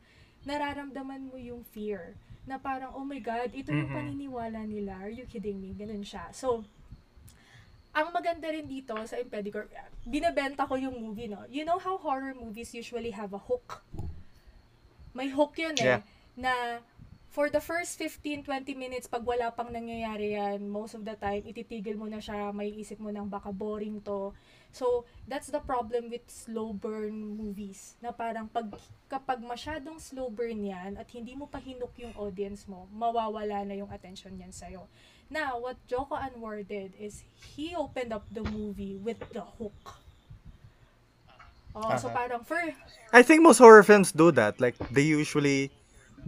[0.43, 2.15] nararamdaman mo yung fear
[2.47, 3.95] na parang, oh my God, ito yung Mhm.
[3.95, 4.99] paniniwala nila.
[4.99, 5.71] Are you kidding me?
[5.75, 6.31] Ganun siya.
[6.35, 6.67] So,
[7.93, 9.69] ang maganda rin dito sa Impedigore,
[10.09, 11.45] binebenta ko yung movie, no?
[11.53, 13.85] You know how horror movies usually have a hook?
[15.13, 16.01] May hook yun eh.
[16.01, 16.03] Yeah.
[16.37, 16.53] Na
[17.33, 21.97] for the first 15-20 minutes, pag wala pang nangyayari yan, most of the time, ititigil
[22.01, 24.33] mo na siya, may isip mo nang baka boring to.
[24.73, 27.95] So, that's the problem with slow burn movies.
[28.01, 28.73] Na parang pag,
[29.13, 33.77] kapag masyadong slow burn yan at hindi mo pa hinuk yung audience mo, mawawala na
[33.77, 34.89] yung attention yan sa'yo.
[35.29, 37.25] Now, what Joko Anwar did is
[37.57, 40.01] he opened up the movie with the hook.
[41.73, 42.17] Oh, so Aha.
[42.25, 42.61] parang for
[43.13, 44.61] I think most horror films do that.
[44.61, 45.73] Like, they usually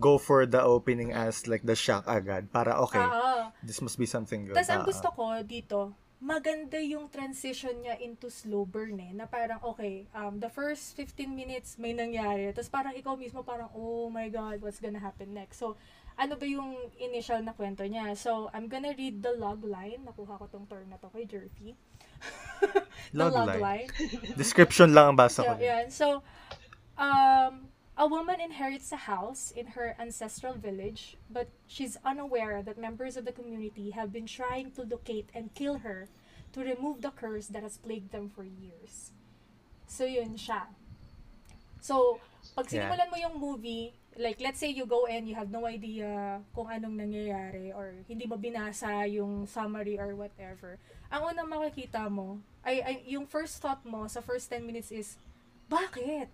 [0.00, 2.48] go for the opening as like the shock agad.
[2.50, 4.56] Para, okay, Ah, this must be something good.
[4.56, 5.92] Tapos ang Ah, gusto ko dito,
[6.24, 9.12] maganda yung transition niya into slow burn eh.
[9.12, 12.48] Na parang, okay, um, the first 15 minutes may nangyari.
[12.56, 15.60] Tapos parang ikaw mismo parang, oh my God, what's gonna happen next?
[15.60, 15.76] So,
[16.16, 18.16] ano ba yung initial na kwento niya?
[18.16, 20.00] So, I'm gonna read the log line.
[20.00, 21.76] Nakuha ko tong term na to kay Jerpy.
[23.12, 23.84] the Log log line.
[23.84, 23.88] line.
[24.32, 25.60] Description lang ang basa So, ko.
[25.60, 25.92] yan.
[25.92, 26.06] So,
[26.96, 33.16] um, a woman inherits a house in her ancestral village, but she's unaware that members
[33.16, 36.08] of the community have been trying to locate and kill her
[36.52, 39.10] to remove the curse that has plagued them for years.
[39.86, 40.74] So, yun siya.
[41.80, 42.18] So,
[42.56, 42.90] pag Yeah.
[42.90, 46.66] sinimulan mo yung movie, like, let's say you go in, you have no idea kung
[46.70, 50.78] anong nangyayari or hindi mo binasa yung summary or whatever.
[51.10, 55.18] Ang unang makikita mo, ay, ay yung first thought mo sa first 10 minutes is,
[55.70, 56.30] bakit?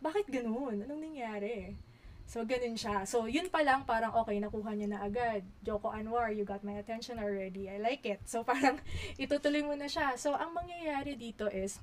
[0.00, 0.84] Bakit ganun?
[0.84, 1.76] Anong nangyari?
[2.24, 3.02] So, ganun siya.
[3.04, 5.42] So, yun pa lang, parang okay, nakuha niya na agad.
[5.60, 7.66] Joko Anwar, you got my attention already.
[7.66, 8.22] I like it.
[8.24, 8.78] So, parang
[9.18, 10.14] itutuloy mo na siya.
[10.14, 11.82] So, ang mangyayari dito is,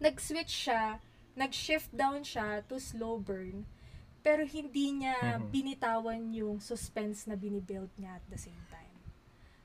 [0.00, 0.98] nag-switch siya,
[1.36, 3.68] nag-shift down siya to slow burn,
[4.20, 5.52] pero hindi niya Mhm.
[5.52, 8.96] binitawan yung suspense na binibuild niya at the same time.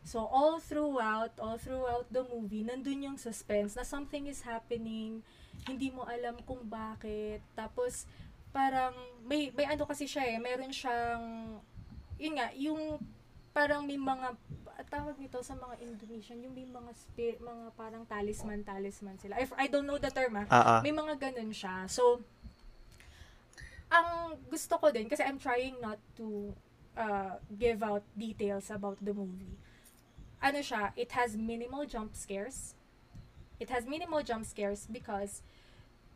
[0.06, 5.26] So, all throughout, all throughout the movie, nandun yung suspense na something is happening,
[5.68, 7.42] hindi mo alam kung bakit.
[7.56, 8.06] Tapos,
[8.52, 8.94] parang,
[9.26, 11.58] may, may ano kasi siya eh, meron siyang,
[12.20, 13.00] yun nga, yung
[13.56, 14.36] parang may mga,
[14.92, 19.40] tawag nito sa mga Indonesian, yung may mga spirit, mga parang talisman, talisman sila.
[19.40, 20.48] I, I don't know the term ah.
[20.52, 20.80] Ah.
[20.84, 21.88] May mga ganun siya.
[21.88, 22.22] So,
[23.90, 26.52] ang gusto ko din, kasi I'm trying not to
[27.00, 29.56] uh, give out details about the movie.
[30.44, 32.76] Ano siya, it has minimal jump scares.
[33.60, 35.42] It has minimal jump scares because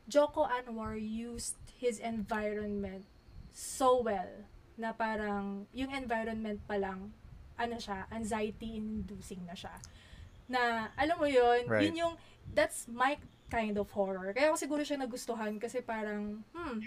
[0.07, 3.05] Joko Anwar used his environment
[3.53, 4.43] so well
[4.75, 7.11] na parang yung environment pa lang
[7.59, 9.75] ano siya, anxiety-inducing na siya.
[10.47, 11.91] Na, alam mo yun, Right.
[11.91, 12.13] yun yung,
[12.55, 13.19] that's my
[13.51, 14.31] kind of horror.
[14.31, 16.79] Kaya ako siguro siya nagustuhan kasi parang, hmm,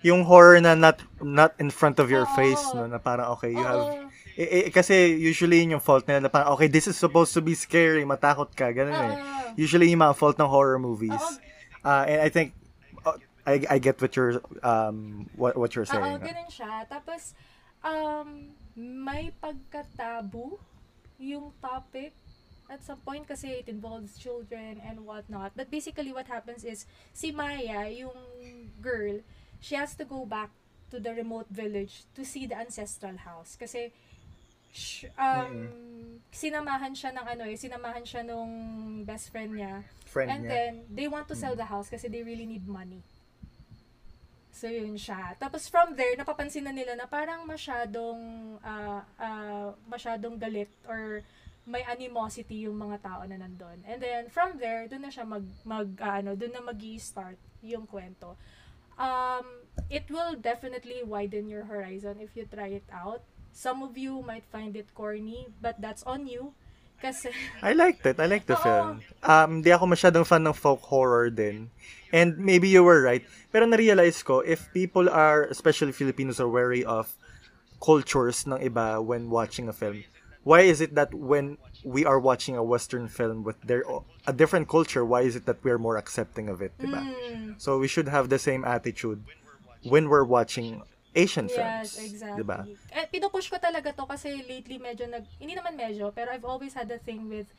[0.00, 2.32] Yung horror na not not in front of your Oo.
[2.32, 2.88] face, no?
[2.88, 3.84] Na parang, okay, you have...
[3.84, 4.08] oo,
[4.40, 7.44] Eh, eh, kasi usually yun yung fault nila na parang, okay, this is supposed to
[7.44, 9.16] be scary, matakot ka, ganun eh.
[9.56, 11.22] Usually yung mga fault ng horror movies.
[11.84, 12.52] Uh, and I think,
[13.06, 16.20] uh, I, I get what you're, um, what, what you're Oo, saying.
[16.20, 16.84] ganun siya.
[16.86, 17.34] Tapos,
[17.82, 20.58] um, may pagkatabu
[21.18, 22.12] yung topic
[22.70, 25.52] at some point kasi it involves children and whatnot.
[25.56, 28.14] But basically what happens is, si Maya, yung
[28.80, 29.20] girl,
[29.60, 30.50] she has to go back
[30.90, 33.56] to the remote village to see the ancestral house.
[33.58, 33.90] Kasi,
[34.70, 35.68] sh- um,
[36.30, 38.52] sinamahan siya ng ano eh, sinamahan siya nung
[39.02, 39.82] best friend niya.
[40.06, 40.50] Friend And niya.
[40.50, 43.02] then, they want to sell the house kasi they really need money.
[44.54, 45.34] So, yun siya.
[45.40, 48.20] Tapos from there, napapansin na nila na parang masyadong,
[48.60, 51.24] ah, ah, masyadong galit or
[51.64, 53.80] may animosity yung mga tao na nandun.
[53.88, 57.38] And then, from there, doon na siya mag, mag ah, ano, doon na mag start
[57.64, 58.36] yung kwento.
[59.00, 63.24] Um, it will definitely widen your horizon if you try it out.
[63.52, 66.52] Some of you might find it corny, but that's on you.
[67.00, 67.30] Kasi,
[67.62, 68.20] I liked it.
[68.20, 68.64] I liked the Oo.
[68.64, 68.88] film.
[69.24, 71.70] Um, di ako masyadong fan ng folk horror din.
[72.12, 73.24] And maybe you were right.
[73.52, 77.08] Pero na-realize ko, if people are, especially Filipinos, are wary of
[77.80, 80.04] cultures ng iba when watching a film,
[80.44, 83.84] why is it that when we are watching a Western film with their
[84.26, 87.00] a different culture, why is it that we're more accepting of it, diba?
[87.00, 89.24] mm, So we should have the same attitude
[89.82, 92.38] when we're watching Asian films, Yes, exactly.
[92.46, 92.58] diba?
[92.94, 96.70] Eh, pinupush ko talaga to kasi lately medyo nag, hindi naman medyo, pero I've always
[96.70, 97.50] had a thing with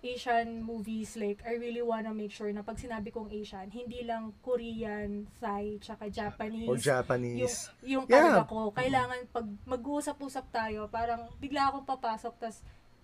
[0.00, 1.16] Asian movies.
[1.16, 5.80] Like, I really wanna make sure na pag sinabi kong Asian, hindi lang Korean, Thai,
[5.80, 6.68] tsaka Japanese.
[6.68, 7.56] Or yung, Japanese.
[7.80, 8.20] yung Yeah.
[8.20, 8.72] talaga ko.
[8.72, 12.60] Kailangan pag mag-uusap-usap tayo, parang bigla akong papasok, tas,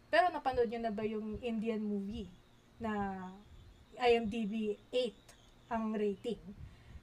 [0.08, 2.28] pero napanood nyo na ba yung Indian movie
[2.76, 3.20] na
[3.96, 5.12] IMDb 8
[5.68, 6.40] ang rating?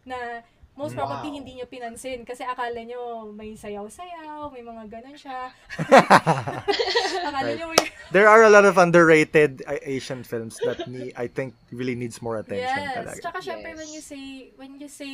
[0.01, 0.41] Na
[0.77, 1.37] most probably Wow.
[1.41, 5.49] hindi nyo pinansin kasi akala nyo may sayaw-sayaw, may mga ganun siya.
[7.27, 7.81] akala nyo may...
[8.15, 12.37] There are a lot of underrated Asian films that me I think really needs more
[12.37, 12.95] attention Yes.
[12.95, 13.19] talaga.
[13.19, 13.79] Tsaka syempre Yes.
[13.81, 14.23] when you say
[14.55, 15.13] when you say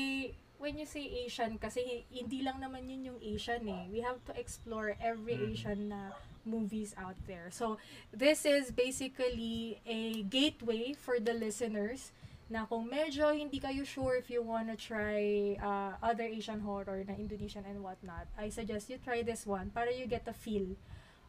[0.59, 3.83] when you say Asian kasi hindi lang naman yun yung Asian eh.
[3.89, 5.51] We have to explore every Mm-hmm.
[5.57, 6.01] Asian na
[6.43, 7.47] movies out there.
[7.49, 7.79] So
[8.11, 12.11] this is basically a gateway for the listeners
[12.49, 17.15] na kung medyo hindi kayo sure if you wanna try uh, other Asian horror na
[17.15, 20.75] Indonesian and whatnot, I suggest you try this one para you get a feel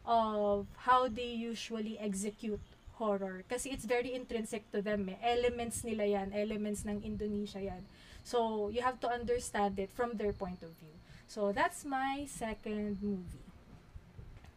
[0.05, 2.61] of how they usually execute
[2.95, 3.43] horror.
[3.49, 5.19] Kasi it's very intrinsic to them eh.
[5.23, 6.31] Elements nila yan.
[6.31, 7.83] Elements ng Indonesia yan.
[8.25, 10.95] So, you have to understand it from their point of view.
[11.27, 13.45] So, that's my second movie.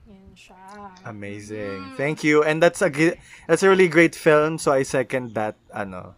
[0.09, 0.57] Yan siya.
[1.05, 1.92] Amazing.
[1.92, 1.97] Mm.
[2.01, 2.40] Thank you.
[2.40, 2.88] And that's a
[3.44, 6.16] that's a really great film so I second that ano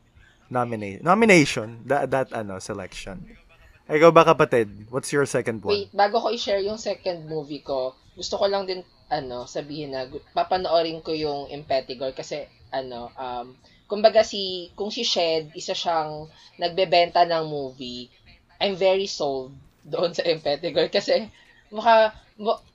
[0.51, 3.23] nominate nomination that that ano selection.
[3.91, 4.87] Ikaw ba kapatid?
[4.91, 5.75] What's your second one?
[5.75, 10.07] Wait, bago ko i-share yung second movie ko, gusto ko lang din ano, sabihin na
[10.31, 13.59] papanoorin ko yung Impetigore kasi ano, um,
[13.90, 18.07] kumbaga si, kung si Shed, isa siyang nagbebenta ng movie,
[18.63, 19.51] I'm very sold
[19.83, 21.27] doon sa Impetigore kasi
[21.75, 22.15] mukha,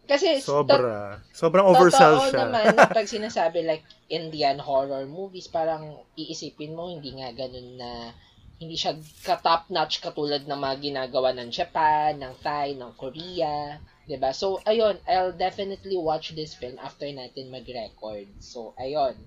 [0.05, 1.19] kasi to- Sobra.
[1.33, 2.39] Sobrang oversell Totoo siya.
[2.45, 8.13] naman, na pag sinasabi like Indian horror movies, parang iisipin mo, hindi nga ganun na,
[8.55, 8.95] hindi siya
[9.25, 13.75] ka-top notch katulad ng mga ginagawa ng Japan, ng Thai, ng Korea,
[14.07, 14.31] 'di ba?
[14.31, 18.29] So, ayun, I'll definitely watch this film after natin mag-record.
[18.39, 19.17] So, ayun.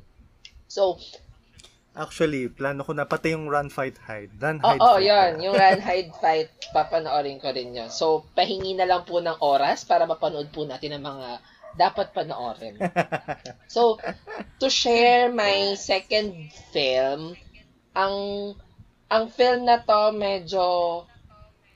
[0.71, 0.97] So,
[1.97, 4.31] Actually, plano ko na pati yung Run, Fight, Hide.
[4.39, 5.09] Run, Oo, Hide, oh, Fight.
[5.09, 5.31] yun.
[5.43, 7.91] Yung Run, Hide, Fight, papanoorin ko rin yun.
[7.91, 11.29] So, pahingi na lang po ng oras para mapanood po natin ang mga
[11.79, 12.77] dapat panoorin.
[13.69, 14.01] So,
[14.59, 17.37] to share my second film,
[17.93, 18.17] ang
[19.09, 20.65] ang film na to medyo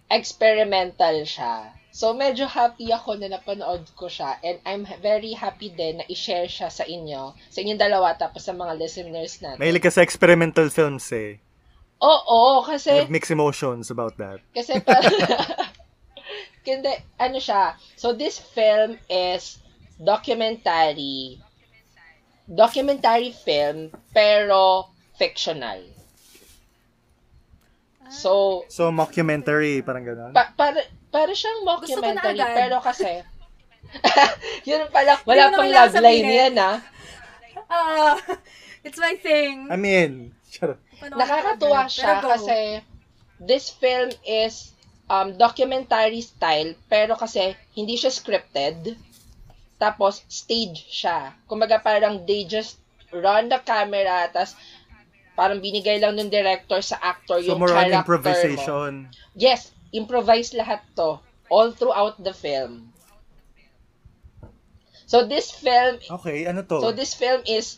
[0.09, 1.73] experimental siya.
[1.93, 6.49] So, medyo happy ako na napanood ko siya and I'm very happy din na i-share
[6.49, 9.61] siya sa inyo, sa inyong dalawa, tapos sa mga listeners natin.
[9.61, 11.37] Mahilig ka sa experimental films eh.
[12.01, 14.41] Oo, I kasi have mixed emotions about that.
[14.57, 14.97] Kasi pa
[16.67, 17.77] Hindi, ano siya.
[17.95, 19.61] So this film is
[20.01, 21.39] documentary.
[22.49, 25.85] Documentary film pero fictional.
[28.09, 30.33] So So, mockumentary, parang gano'n.
[30.33, 30.81] pa, para
[31.13, 32.57] para siyang Gusto ko na mockumentary agad.
[32.57, 33.21] pero kasi
[34.69, 36.33] yun pala, wala mo pang naman lang logline sabihin.
[36.33, 36.77] yan ah.
[38.85, 39.71] It's my thing.
[39.71, 42.29] I mean, ko Nakakatuwa siya Pero go.
[42.35, 42.59] kasi
[43.39, 44.73] this film is
[45.07, 48.97] um, documentary style pero kasi hindi siya scripted.
[49.77, 51.35] Tapos stage siya.
[51.45, 52.79] Kumbaga parang they just
[53.11, 54.55] run the camera tas
[55.33, 58.01] parang binigay lang ng director sa actor So, yung more on character mo.
[58.01, 58.93] improvisation.
[59.35, 61.21] Yes, improvise lahat to
[61.53, 62.93] all throughout the film.
[65.07, 66.81] So this film Okay, ano to?
[66.81, 67.77] So this film is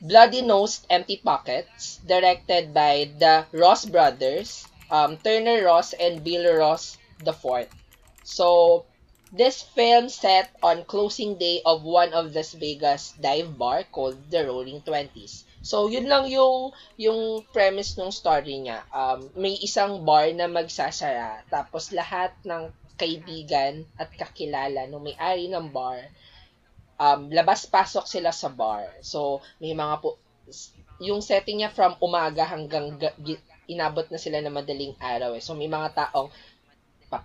[0.00, 6.96] Bloody Nosed Empty Pockets, directed by the Ross brothers, um, Turner Ross and Bill Ross
[7.20, 7.68] the fourth.
[8.24, 8.86] So
[9.32, 14.46] this film set on closing day of one of Las Vegas dive bar called the
[14.48, 15.44] Rolling Twenties.
[15.60, 18.84] So yun lang yung yung premise ng story niya.
[18.90, 25.72] Um, may isang bar na magsasara, tapos lahat ng kaibigan at kakilala ng may-ari ng
[25.72, 26.04] bar
[27.00, 28.84] um, labas-pasok sila sa bar.
[29.00, 30.20] So, may mga po,
[31.00, 33.16] yung setting niya from umaga hanggang ga-
[33.64, 35.40] inabot na sila na madaling araw eh.
[35.40, 36.28] So, may mga taong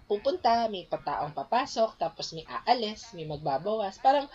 [0.08, 4.00] pupunta, may pa taong papasok, tapos may aalis, may magbabawas.
[4.00, 4.32] Parang,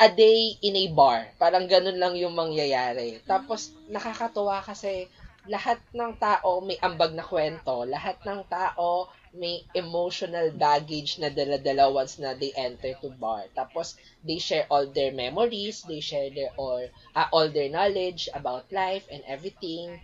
[0.00, 1.28] a day in a bar.
[1.36, 3.20] Parang ganun lang yung mangyayari.
[3.28, 5.12] Tapos, nakakatuwa kasi
[5.44, 7.84] lahat ng tao may ambag na kwento.
[7.84, 13.44] Lahat ng tao may emotional baggage na dala-dala once na they enter to bar.
[13.52, 16.80] Tapos, they share all their memories, they share their all,
[17.12, 20.00] ah, all their knowledge about life and everything.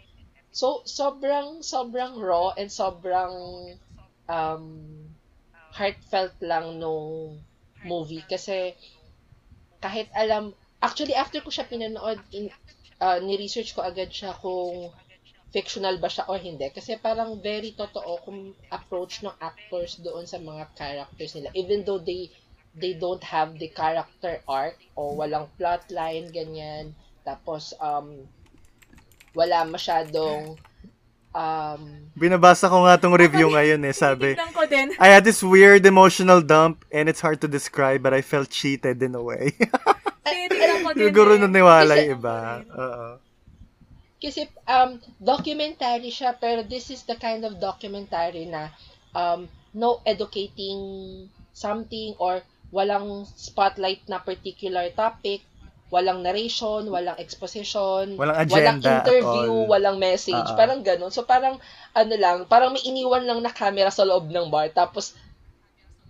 [0.52, 3.34] So, sobrang, sobrang raw and sobrang
[4.28, 4.64] um,
[5.72, 7.40] heartfelt lang nung
[7.82, 8.24] movie.
[8.28, 8.76] Kasi,
[9.80, 12.50] kahit alam, actually, after ko siya pinanood, in,
[13.00, 14.92] uh, ni-research ko agad siya kung
[15.54, 16.68] fictional ba siya o hindi.
[16.72, 21.50] Kasi parang very totoo kung approach ng actors doon sa mga characters nila.
[21.56, 22.28] Even though they
[22.76, 26.92] they don't have the character arc o walang plotline, ganyan.
[27.24, 28.28] Tapos, um,
[29.32, 30.60] wala masyadong
[31.36, 34.32] um, Binabasa ko nga tong review ngayon eh, sabi.
[34.56, 34.96] Ko din.
[34.96, 39.04] I had this weird emotional dump and it's hard to describe but I felt cheated
[39.04, 39.52] in a way.
[40.24, 41.12] Tignan ko din.
[41.12, 41.40] Siguro eh.
[41.44, 42.36] naniwala Kasi- yung iba.
[42.72, 43.08] Oo.
[44.16, 48.72] Kasi um documentary siya pero this is the kind of documentary na
[49.12, 49.44] um
[49.76, 50.80] no educating
[51.52, 52.40] something or
[52.72, 55.44] walang spotlight na particular topic,
[55.86, 60.58] walang narration, walang exposition, Walang agenda at interview, walang message, ah.
[60.58, 61.14] parang ganun.
[61.14, 61.62] So parang
[61.94, 65.14] ano lang, parang may iniwan lang na camera sa loob ng bar tapos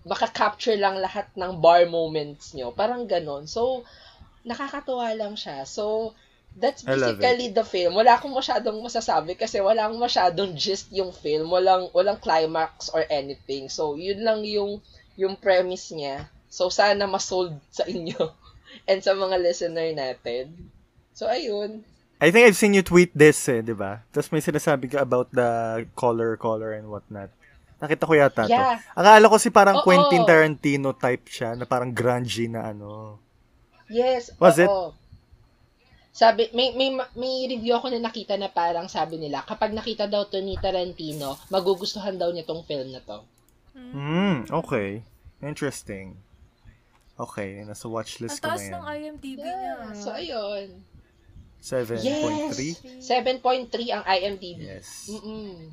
[0.07, 2.71] maka-capture lang lahat ng bar moments nyo.
[2.71, 3.51] Parang ganun.
[3.51, 3.83] So,
[4.47, 5.67] nakakatuwa lang siya.
[5.67, 6.15] So,
[6.55, 7.99] that's basically the film.
[7.99, 11.51] Wala akong masyadong masasabi kasi wala akong masyadong gist yung film.
[11.51, 13.67] Walang, walang climax or anything.
[13.67, 14.79] So, yun lang yung,
[15.19, 16.31] yung premise niya.
[16.47, 18.31] So, sana masold sa inyo
[18.85, 20.69] and sa mga listener natin.
[21.17, 21.81] So, ayun.
[22.21, 24.01] I think I've seen you tweet this eh, di ba?
[24.13, 27.29] Tapos may sinasabi ka about the color, color and whatnot.
[27.77, 28.81] Nakita ko yata Yeah.
[28.81, 29.01] to.
[29.05, 29.85] Akala ko si parang Oo.
[29.85, 33.21] Quentin Tarantino type siya, na parang grungy na ano.
[33.93, 34.33] Yes.
[34.41, 34.97] Was oo.
[36.17, 40.25] Sabi, may, may, may review ako na nakita na parang sabi nila, kapag nakita daw
[40.25, 43.21] to ni Tarantino, magugustuhan daw niya tong film na to.
[43.77, 45.05] Hmm, okay.
[45.45, 46.17] Interesting.
[47.17, 48.73] Okay, nasa Ang watchlist ko taas na yan.
[48.77, 49.75] ng IMDb niya.
[49.97, 50.85] So, ayun.
[51.65, 52.05] 7.3?
[52.05, 53.09] Yes!
[53.09, 54.61] 7.3 ang IMDb.
[54.61, 55.09] Yes.
[55.09, 55.73] Mm-mm.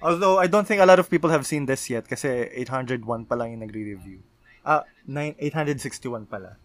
[0.00, 3.36] Although, I don't think a lot of people have seen this yet kasi 801 pa
[3.36, 4.24] lang yung nagre-review.
[4.64, 6.56] Ah, 9, 861 pala.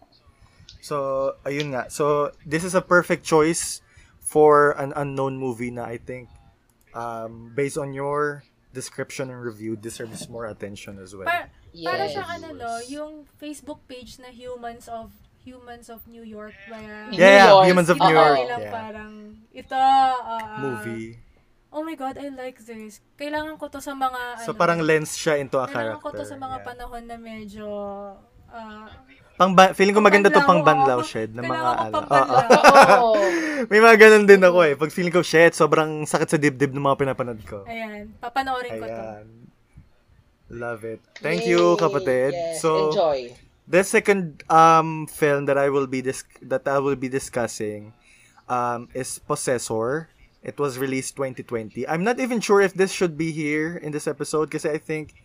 [0.80, 1.92] So, ayun nga.
[1.92, 3.84] So, this is a perfect choice
[4.24, 6.32] for an unknown movie na I think
[6.96, 8.42] um, based on your
[8.76, 11.24] description and review deserves more attention as well.
[11.24, 12.12] Pa- Para Yes.
[12.12, 15.12] siyang ano no, yung Facebook page na Humans of
[15.42, 17.64] Humans of New York New Yeah, York.
[17.66, 18.36] Humans of New York.
[18.42, 18.68] Yeah.
[18.68, 19.12] parang
[19.50, 21.16] ito ah, Movie.
[21.68, 23.04] Oh my god, I like this.
[23.14, 26.04] Kailangan ko to sa mga So ano, parang lens siya into a kailangan character.
[26.04, 26.66] ko to sa mga Yeah.
[26.66, 27.66] panahon na medyo
[28.48, 28.88] ah,
[29.36, 31.92] Pang ba- feeling ko maganda to pang banlaw shed ng mga ano.
[31.92, 32.36] pang Oo.
[33.12, 33.22] Oo.
[33.72, 34.74] May mga ganun din ako eh.
[34.76, 37.64] Pag feeling ko, shit, sobrang sakit sa dibdib ng mga pinapanood ko.
[37.68, 38.92] Ayan, papanoorin ko to.
[38.92, 39.26] Ayan.
[40.48, 41.00] Love it.
[41.20, 41.52] Thank Yay.
[41.52, 42.32] you, kapatid.
[42.32, 43.34] Yes, so, enjoy.
[43.66, 47.92] the second um film that I will be dis- that I will be discussing
[48.46, 50.08] um is Possessor.
[50.46, 51.82] It was released 2020.
[51.90, 55.18] I'm not even sure if this should be here in this episode because I think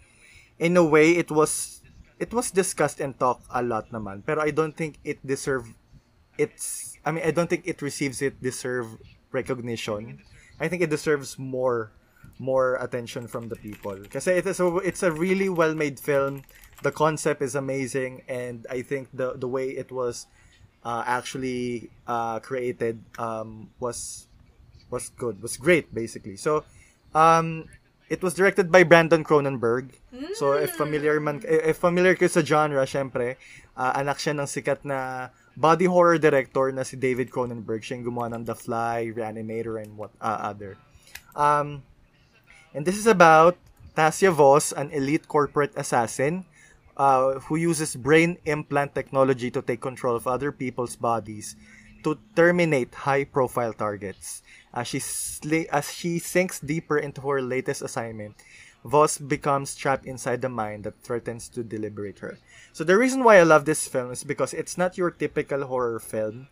[0.57, 1.80] in a way it was
[2.22, 5.65] it was discussed and talked a lot naman pero I don't think it deserve
[6.38, 9.01] it's I mean I don't think it receives it deserve
[9.34, 10.22] recognition.
[10.61, 11.91] I think it deserves more
[12.38, 16.45] more attention from the people because it is a, it's a really well made film.
[16.86, 20.30] The concept is amazing and I think the the way it was
[20.86, 24.30] uh, actually uh, created um, was
[24.93, 26.38] was good, was great basically.
[26.38, 26.65] So
[27.17, 27.65] um
[28.12, 29.95] it was directed by Brandon Cronenberg.
[30.36, 33.39] So if familiar man if familiar kayo sa genre, syempre,
[33.80, 37.80] uh, anak siya ng sikat na body horror director na si David Cronenberg.
[37.80, 40.76] Siya yung gumawa ng The Fly, Reanimator, and what uh, other.
[41.39, 41.88] Um,
[42.76, 43.55] and this is about
[43.95, 46.43] Tasia Voss, an elite corporate assassin
[46.99, 51.55] uh, who uses brain implant technology to take control of other people's bodies
[52.03, 54.43] to terminate high-profile targets.
[54.74, 58.36] As she, sli- as she sinks deeper into her latest assignment,
[58.84, 62.39] Voss becomes trapped inside the mind that threatens to deliberate her.
[62.74, 65.99] So the reason why I love this film is because it's not your typical horror
[65.99, 66.47] film.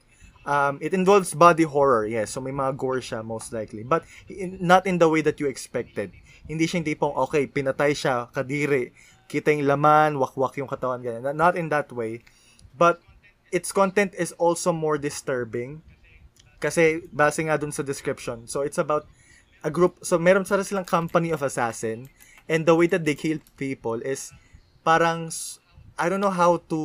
[0.45, 2.31] Um, it involves body horror, yes.
[2.31, 5.47] So may mga gore siya most likely, but in, not in the way that you
[5.47, 6.11] expected.
[6.47, 8.93] Hindi siya yung tipong okay, pinatay siya, kadiri,
[9.29, 11.33] kita yung laman, wakwak yung katawan ganyan.
[11.33, 12.21] Not in that way.
[12.77, 13.01] But
[13.51, 15.81] its content is also more disturbing
[16.59, 18.45] kasi base nga dun sa description.
[18.45, 19.07] So it's about
[19.63, 22.07] a group, so meron sila silang company of assassin
[22.47, 24.31] and the way that they kill people is
[24.83, 25.31] parang
[25.99, 26.79] I don't know how to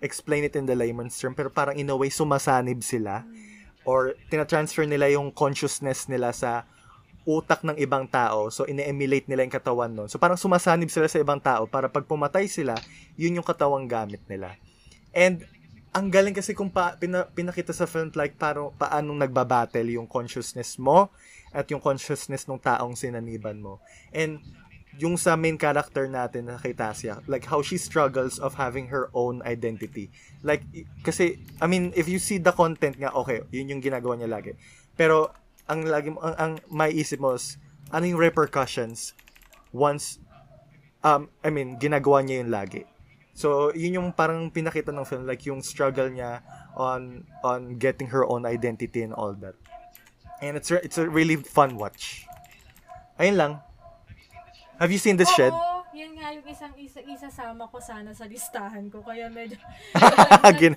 [0.00, 3.24] explain it in the layman's term pero parang in a way sumasanib sila
[3.86, 6.66] or tina-transfer nila yung consciousness nila sa
[7.26, 8.50] utak ng ibang tao.
[8.54, 10.06] So, ine-emulate nila yung katawan nun.
[10.06, 12.78] So, parang sumasanib sila sa ibang tao para pag pumatay sila,
[13.18, 14.54] yun yung katawang gamit nila.
[15.10, 15.42] And,
[15.96, 20.76] ang galing kasi kung pa, pina, pinakita sa film like parang paanong nagbabattle yung consciousness
[20.76, 21.08] mo
[21.56, 23.80] at yung consciousness ng taong sinaniban mo.
[24.12, 24.44] And
[25.00, 29.08] yung sa main character natin na kay Tasya, like how she struggles of having her
[29.16, 30.12] own identity.
[30.44, 30.64] Like,
[31.00, 34.52] kasi, I mean, if you see the content nga, okay, yun yung ginagawa niya lagi.
[35.00, 35.32] Pero,
[35.64, 37.56] ang lagi mo, ang, ang maiisip mo is,
[37.88, 39.16] ano yung repercussions
[39.72, 40.20] once,
[41.04, 42.84] um, I mean, ginagawa niya yun lagi.
[43.36, 46.40] So, yun yung parang pinakita ng film, like yung struggle niya
[46.72, 49.52] on on getting her own identity and all that.
[50.40, 52.24] And it's it's a really fun watch.
[53.20, 53.52] Ayun lang.
[54.80, 55.52] Have you seen this shed?
[55.52, 59.00] Oo, yun nga yung isang isa, isasama ko sana sa listahan ko.
[59.00, 59.56] Kaya medyo...
[60.60, 60.76] Gin-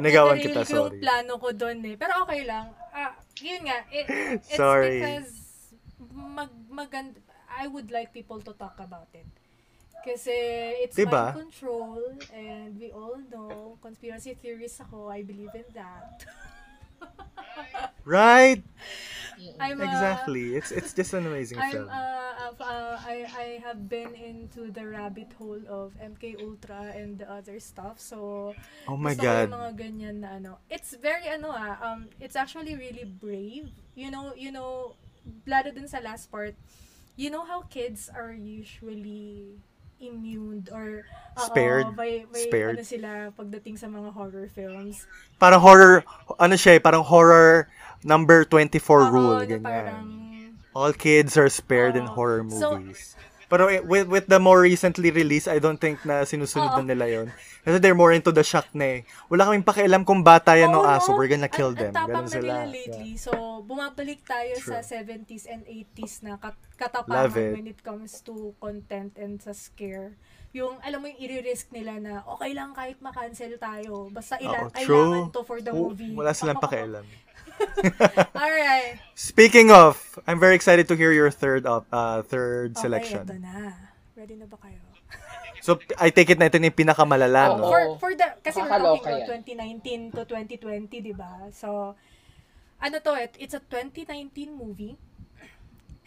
[0.00, 1.00] Inagawan kita, ko yung sorry.
[1.04, 2.00] plano ko doon eh.
[2.00, 2.72] Pero okay lang.
[2.96, 3.12] Ah,
[3.44, 3.84] yun nga.
[3.92, 5.04] It, it's Sorry.
[5.04, 5.32] because
[6.12, 7.20] mag, magand,
[7.52, 9.28] I would like people to talk about it.
[10.04, 10.32] Kasi
[10.84, 11.34] it's Diba?
[11.36, 12.00] mind control
[12.32, 15.08] and we all know conspiracy theories ako.
[15.08, 16.24] I believe in that.
[18.04, 18.62] Right?
[19.60, 20.56] I'm a- Exactly.
[20.56, 21.88] It's it's just an amazing I'm film.
[21.88, 27.28] uh, uh, I I have been into the rabbit hole of MK Ultra and the
[27.30, 28.00] other stuff.
[28.00, 28.52] So
[28.88, 29.48] Oh my god.
[29.52, 30.52] mga ganyan na ano.
[30.68, 33.72] It's very ano ah, um it's actually really brave.
[33.96, 34.96] You know, you know,
[35.48, 36.56] lalo dun sa last part.
[37.16, 39.60] You know how kids are usually
[40.00, 41.92] immune or oo, Spared.
[41.94, 42.76] by, by Spared.
[42.76, 45.04] ano sila pagdating sa mga horror films.
[45.36, 46.02] Parang horror,
[46.36, 47.68] ano siya eh, parang horror
[48.02, 49.62] number 24 Oo, rule, ganyan.
[49.62, 50.06] parang
[50.70, 52.14] All kids are spared in Oo.
[52.14, 53.14] horror So- movies.
[53.50, 57.26] Pero with, with the more recently released, I don't think na sinusunod na nila yon.
[57.60, 58.98] Kasi they're more into the shock na eh.
[59.26, 61.92] Wala kaming pakialam kung bata yan o Oo, aso, we're gonna kill Ang- them.
[61.92, 62.52] Ang tapang Ganun na sila.
[62.56, 63.12] nila lately.
[63.18, 65.02] So, bumabalik tayo sa True.
[65.02, 67.52] 70s and 80s na kat- katapangan it.
[67.52, 70.14] when it comes to content and sa scare.
[70.50, 74.08] Yung, alam mo yung i-risk nila na, okay lang kahit makancel tayo.
[74.08, 74.86] Basta ila- Oo, kailangan
[75.26, 75.30] true.
[75.32, 76.14] to for the movie.
[76.14, 77.02] Wala silang pakialam.
[78.36, 78.98] Alright.
[79.14, 83.24] Speaking of, I'm very excited to hear your third up uh, third Okay, selection.
[83.26, 83.72] eto na.
[84.16, 84.80] Ready na ba kayo?
[85.60, 87.56] So, I take it na ito na yung pinakamalala, Oo.
[87.60, 87.68] no?
[87.68, 91.52] For, for the, kasi we're talking about 2019 to 2020, di ba?
[91.52, 91.92] So,
[92.80, 94.96] ano to, it, it's a 2019 movie.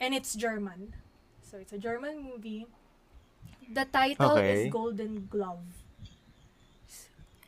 [0.02, 0.98] And it's German.
[1.46, 2.66] So, it's a German movie.
[3.70, 4.66] The title Okay.
[4.66, 5.83] is Golden Glove.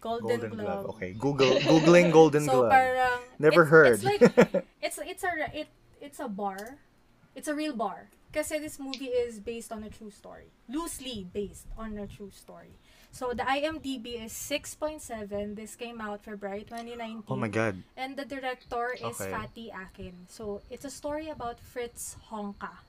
[0.06, 0.66] Golden, Golden Glove.
[0.86, 0.86] Glove.
[0.96, 1.12] Okay.
[1.18, 2.70] Google googling Golden so Glove.
[2.70, 3.94] parang Never it's, heard.
[3.98, 4.22] It's like
[4.86, 6.78] it's it's a it it's a bar.
[7.34, 8.14] It's a real bar.
[8.32, 10.52] Kasi this movie is based on a true story.
[10.68, 12.76] Loosely based on a true story.
[13.16, 15.56] So the IMDb is 6.7.
[15.56, 17.24] This came out February 2019.
[17.32, 17.80] oh my god.
[17.96, 19.32] And the director is Okay.
[19.32, 20.28] Fatty Akin.
[20.28, 22.84] So, it's a story about Fritz Honka.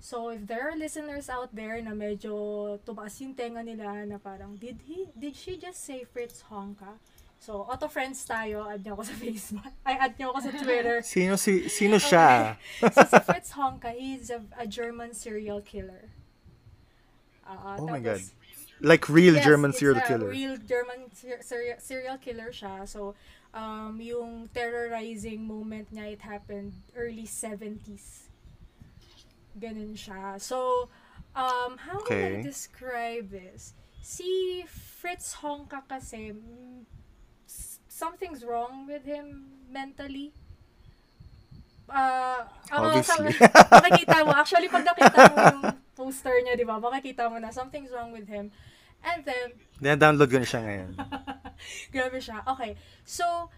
[0.00, 4.56] So, if there are listeners out there na medyo tumaas yung tenga nila na parang,
[4.56, 6.96] did he, did she just say Fritz Honka?
[7.40, 9.72] So, auto friends tayo, add nyo ako sa Facebook.
[9.84, 10.96] Ay, add nyo ako sa Twitter.
[11.16, 12.56] Sino si sino siya?
[12.80, 16.08] so, si Fritz Honka, he's a, a German serial killer.
[17.44, 18.22] Ah, Oh my tapos- god.
[18.80, 20.32] Like real Yes, German serial a killer.
[20.32, 22.88] real German ser- ser- serial killer siya.
[22.88, 23.12] So,
[23.52, 28.29] um, yung terrorizing moment niya, it happened early 70s.
[29.58, 30.38] Ganun siya.
[30.38, 30.88] So,
[31.34, 32.42] um, how would I Okay.
[32.42, 33.74] describe this?
[34.00, 36.86] Si Fritz Honka kasi, mm,
[37.90, 40.32] something's wrong with him mentally.
[41.90, 43.34] Uh, Obviously.
[43.82, 44.30] makikita mo.
[44.30, 45.62] Actually, pag nakita mo yung
[45.98, 46.78] poster niya, di ba?
[46.78, 48.54] Makikita mo na something's wrong with him.
[49.02, 50.90] And then, Dina-download ko na siya ngayon.
[51.92, 52.46] grabe siya.
[52.46, 52.78] Okay.
[53.02, 53.50] So,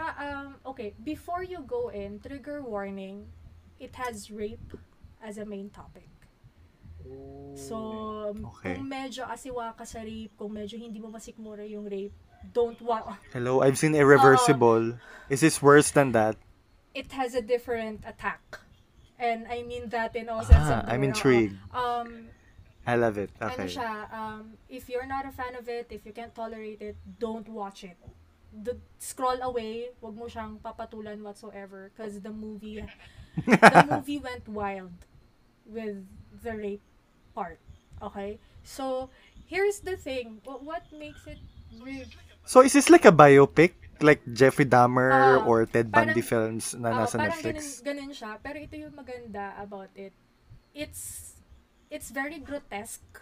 [0.00, 0.96] ha, um, okay.
[0.96, 3.28] Before you go in, trigger warning,
[3.76, 4.72] it has rape
[5.22, 6.08] as a main topic.
[7.56, 8.76] So, Okay.
[8.76, 12.12] kung medyo asiwa ka sa rape, kung medyo hindi mo masikmura yung rape,
[12.52, 15.00] don't wa Hello, I've seen Irreversible.
[15.32, 16.36] Is this worse than that?
[16.92, 18.40] It has a different attack.
[19.16, 21.56] And I mean that in all sense Ah, of the I'm intrigued.
[21.72, 22.28] Um,
[22.86, 23.32] I love it.
[23.40, 23.72] ano Okay.
[23.72, 27.48] siya, um, if you're not a fan of it, if you can't tolerate it, don't
[27.48, 27.96] watch it.
[28.56, 32.80] The, scroll away, wag mo siyang papatulan whatsoever because the movie
[33.44, 34.96] the movie went wild
[35.68, 36.00] with
[36.40, 36.84] the rape
[37.34, 37.60] part.
[38.00, 38.40] Okay?
[38.64, 39.10] So,
[39.44, 40.40] here's the thing.
[40.48, 41.36] What, what makes it
[41.84, 42.08] re-
[42.44, 43.74] So is this like a biopic?
[44.00, 47.80] Like Jeffrey Dahmer Ah, or Ted parang- Bundy films na nasa parang ganun, Netflix?
[47.80, 48.36] ganun siya.
[48.40, 50.12] Pero ito yung maganda about it.
[50.72, 51.36] It's
[51.88, 53.20] it's very grotesque.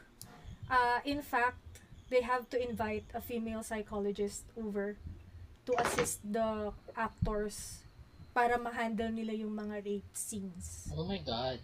[0.66, 1.62] Uh, in fact,
[2.10, 4.98] they have to invite a female psychologist over
[5.64, 7.80] to assist the actors
[8.32, 10.90] para ma-handle nila yung mga rape scenes.
[10.92, 11.58] Oh my God.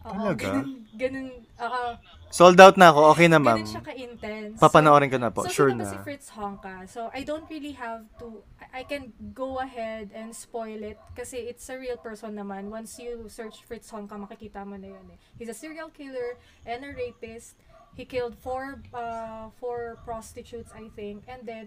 [0.00, 0.64] Oo, Talaga?
[0.64, 1.28] ganun, ganun,
[1.60, 1.84] oo,
[2.32, 3.12] Sold out na ako.
[3.12, 3.60] Okay na, ma'am.
[3.60, 4.56] ganun siya ka-intense.
[4.56, 5.44] Papanoorin ko na po.
[5.44, 5.84] So, sure na.
[5.84, 6.86] si Fritz Honka?
[6.88, 11.36] So, I don't really have to, I I can go ahead and spoil it kasi
[11.50, 12.70] it's a real person naman.
[12.72, 15.18] Once you search Fritz Honka, makikita mo na yun eh.
[15.36, 17.58] He's a serial killer and a rapist.
[17.92, 21.26] He killed four, uh, four prostitutes, I think.
[21.28, 21.66] And then,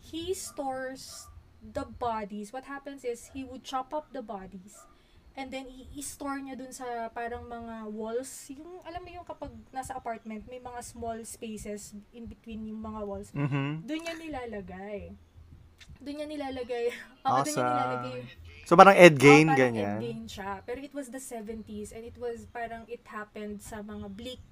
[0.00, 1.26] he stores
[1.60, 2.52] the bodies.
[2.52, 4.78] What happens is, he would chop up the bodies.
[5.38, 8.50] And then, i-store niya dun sa parang mga walls.
[8.50, 13.00] Yung, alam mo yung kapag nasa apartment, may mga small spaces in between yung mga
[13.06, 13.30] walls.
[13.30, 13.86] Mhm.
[13.86, 15.14] Doon niya nilalagay.
[16.02, 16.90] Doon niya nilalagay.
[17.26, 17.70] Oo, doon niya Awesome.
[17.70, 18.18] nilalagay.
[18.66, 19.96] So parang Ed Gain, Oo, parang ganyan.
[20.02, 20.60] endgame siya.
[20.66, 24.46] Pero it was the 70s and it was parang it happened sa mga bleak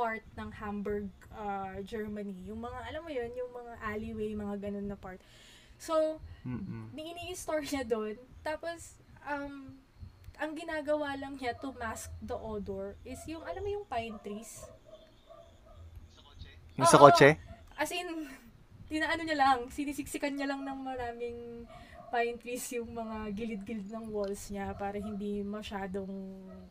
[0.00, 2.32] part ng Hamburg, uh, Germany.
[2.48, 5.20] Yung mga, alam mo yun, yung mga alleyway, mga ganun na part.
[5.76, 6.16] So,
[6.48, 6.88] Mm-mm.
[6.96, 8.16] ini-store niya doon.
[8.40, 8.96] Tapos,
[9.28, 9.76] um,
[10.40, 14.64] ang ginagawa lang niya to mask the odor is yung, alam mo yung pine trees?
[16.80, 17.36] Yung sa kotse?
[17.76, 18.08] As in,
[18.88, 21.68] tinaano niya lang, sinisiksikan niya lang ng maraming
[22.10, 26.10] pine trees yung mga gilid-gilid ng walls niya para hindi masyadong...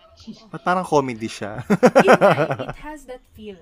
[0.51, 1.65] Ba't parang comedy siya?
[2.05, 3.57] Nga, it has that feel.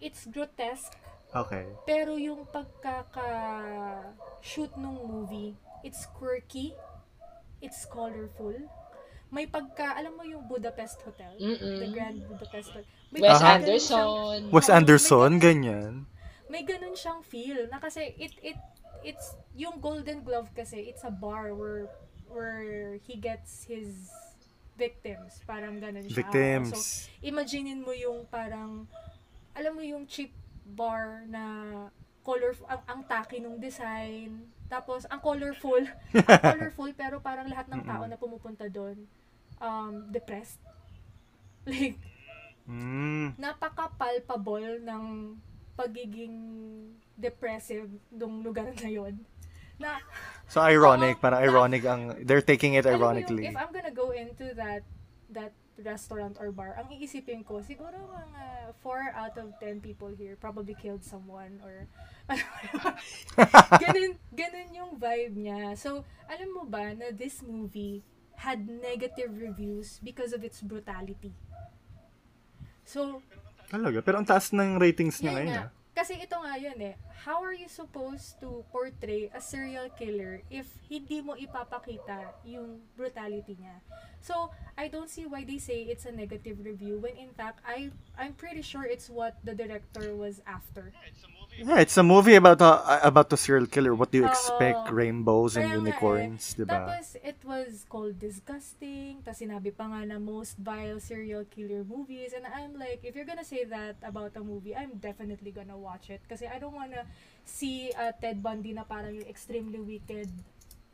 [0.00, 0.96] It's grotesque,
[1.36, 1.68] okay.
[1.84, 5.52] pero yung pagkaka-shoot nung movie,
[5.84, 6.72] it's quirky,
[7.60, 8.56] it's colorful.
[9.28, 11.36] May pagka, alam mo yung Budapest Hotel?
[11.36, 11.76] Mm-mm.
[11.78, 12.88] The Grand Budapest Hotel.
[13.12, 14.40] May Wes ganun siyang- Anderson.
[14.50, 15.92] Wes may Anderson, ganun- ganyan.
[16.50, 18.58] may ganun siyang feel na kasi it it
[19.02, 21.88] it's yung Golden Glove kasi it's a bar where
[22.30, 24.08] where he gets his
[24.78, 25.42] victims.
[25.44, 26.14] Parang ganun siya.
[26.14, 26.80] So Victims.
[27.20, 28.86] imaginein mo yung parang
[29.52, 30.30] alam mo yung cheap
[30.64, 31.42] bar na
[32.22, 34.46] color ang, ang tacky nung design.
[34.70, 35.82] Tapos ang colorful.
[36.14, 39.02] Ang colorful pero parang lahat ng tao na pumupunta doon
[39.58, 40.62] um depressed.
[41.66, 41.98] Like
[42.70, 43.34] Mm.
[43.34, 45.34] napaka-palpable ng
[45.74, 46.38] pagiging
[47.20, 49.20] depressive nung lugar na yon.
[49.76, 50.00] Na,
[50.44, 53.44] So ironic, Oo, parang na- ironic ang they're taking it mo yung, ironically.
[53.44, 54.82] if I'm gonna go into that
[55.30, 58.44] that restaurant or bar, ang iisipin ko, siguro mga
[58.82, 61.88] 4 out of 10 people here probably killed someone or
[63.80, 65.72] ganun, ganun yung vibe niya.
[65.74, 68.02] So, alam mo ba na this movie
[68.36, 71.32] had negative reviews because of its brutality.
[72.84, 73.22] So,
[73.66, 75.54] Talaga, pero ang taas ng ratings niya ngayon.
[75.54, 75.66] nga.
[76.00, 76.96] Kasi ito nga yun eh.
[77.28, 83.60] How are you supposed to portray a serial killer if hindi mo ipapakita yung brutality
[83.60, 83.84] niya?
[84.24, 84.48] So,
[84.80, 88.32] I don't see why they say it's a negative review when in fact, I, I'm
[88.32, 90.88] pretty sure it's what the director was after.
[90.88, 91.12] Yeah,
[91.60, 93.94] it's a movie about a, about a serial killer.
[93.94, 94.90] What do you expect?
[94.90, 95.76] Rainbows and eh.
[95.76, 96.96] unicorns, di ba?
[96.96, 99.20] Tapos, it was called disgusting.
[99.20, 102.32] Tapos, sinabi pa nga na most vile serial killer movies.
[102.32, 106.08] And I'm like, if you're gonna say that about a movie, I'm definitely gonna watch
[106.08, 106.24] it.
[106.24, 107.04] Kasi I don't wanna
[107.44, 110.32] see uh, Ted Bundy na parang yung extremely wicked,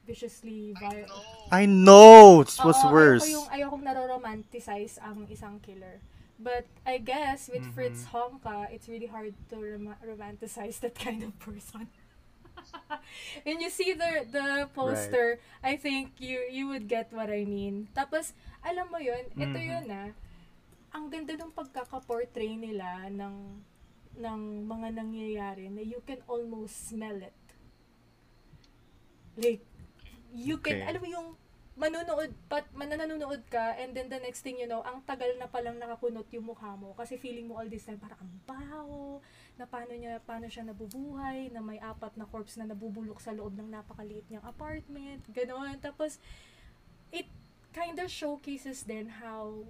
[0.02, 1.06] viciously vile.
[1.54, 2.42] I know!
[2.42, 3.22] It was Oo, worse.
[3.22, 6.02] Ayoko yung, ayokong naroromanticize ang isang killer.
[6.36, 8.12] But I guess with Fritz Mm-hmm.
[8.12, 11.88] Honka, it's really hard to rom- romanticize that kind of person.
[13.46, 17.88] When you see the the poster, I think you you would get what I mean.
[17.96, 19.64] Tapos, alam mo yun, ito Mhm.
[19.64, 20.10] yun ah,
[20.92, 23.60] ang ganda ng pagkaka-portray nila ng
[24.16, 27.36] ng mga nangyayari na you can almost smell it.
[29.36, 29.60] Like,
[30.32, 30.88] you can, Okay.
[30.88, 31.28] alam mo yung
[31.76, 35.76] manunood, pat, mananonood ka, and then the next thing you know, ang tagal na palang
[35.76, 36.96] nakakunot yung mukha mo.
[36.96, 39.20] Kasi feeling mo all this time, parang ang baho,
[39.60, 43.52] na paano, niya, paano siya nabubuhay, na may apat na corpse na nabubulok sa loob
[43.60, 45.76] ng napakaliit niyang apartment, gano'n.
[45.84, 46.16] Tapos,
[47.12, 47.28] it
[47.76, 49.68] kind of showcases then how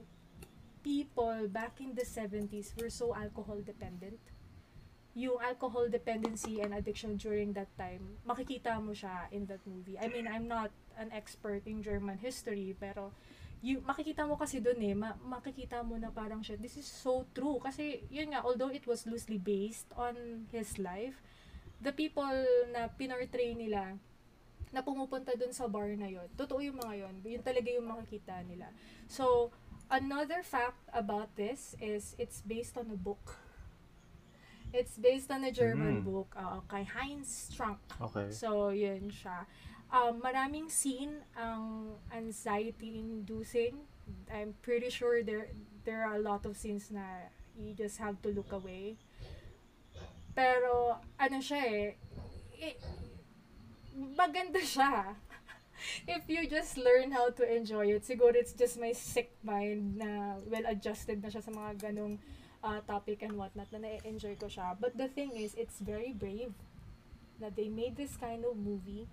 [0.87, 4.23] people back in the 70s were so alcohol dependent.
[5.17, 9.97] Yung alcohol dependency and addiction during that time, makikita mo siya in that movie.
[9.97, 10.69] I mean, I'm not
[11.01, 13.17] an expert in German history, pero
[13.65, 17.25] you, makikita mo kasi dun eh, ma- makikita mo na parang siya, this is so
[17.33, 17.57] true.
[17.65, 21.25] Kasi, yun nga, although it was loosely based on his life,
[21.81, 22.37] the people
[22.77, 23.97] na pinortray nila,
[24.75, 28.45] na pumupunta dun sa bar na yon totoo yung mga yon yun talaga yung makikita
[28.45, 28.69] nila.
[29.09, 29.49] So,
[29.89, 33.46] another fact about this is it's based on a book.
[34.77, 36.05] It's based on a German Mm.
[36.05, 37.81] book uh, kay Heinz Strunk.
[37.97, 38.29] Okay.
[38.29, 39.49] So, yun siya.
[39.89, 43.73] Um, maraming scene ang anxiety-inducing.
[44.29, 45.49] I'm pretty sure there
[45.89, 49.01] there are a lot of scenes na you just have to look away.
[50.37, 51.89] Pero, ano siya eh,
[52.61, 52.77] eh
[54.13, 55.17] maganda siya.
[56.09, 60.37] If you just learn how to enjoy it, siguro it's just my sick mind na
[60.45, 62.21] well-adjusted na siya sa mga ganong
[62.67, 64.75] uh, topic and whatnot na na-enjoy ko siya.
[64.75, 66.51] But the thing is, it's very brave
[67.39, 69.07] na they made this kind of movie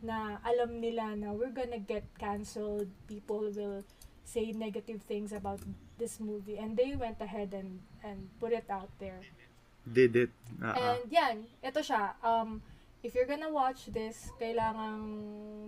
[0.00, 3.84] na alam nila na we're gonna get canceled, people will
[4.24, 5.60] say negative things about
[6.00, 9.20] this movie and they went ahead and and put it out there.
[9.86, 10.32] Did it.
[10.58, 10.74] Uh-uh.
[10.74, 12.18] And yan, ito siya.
[12.24, 12.58] Um,
[13.06, 15.06] if you're gonna watch this, kailangang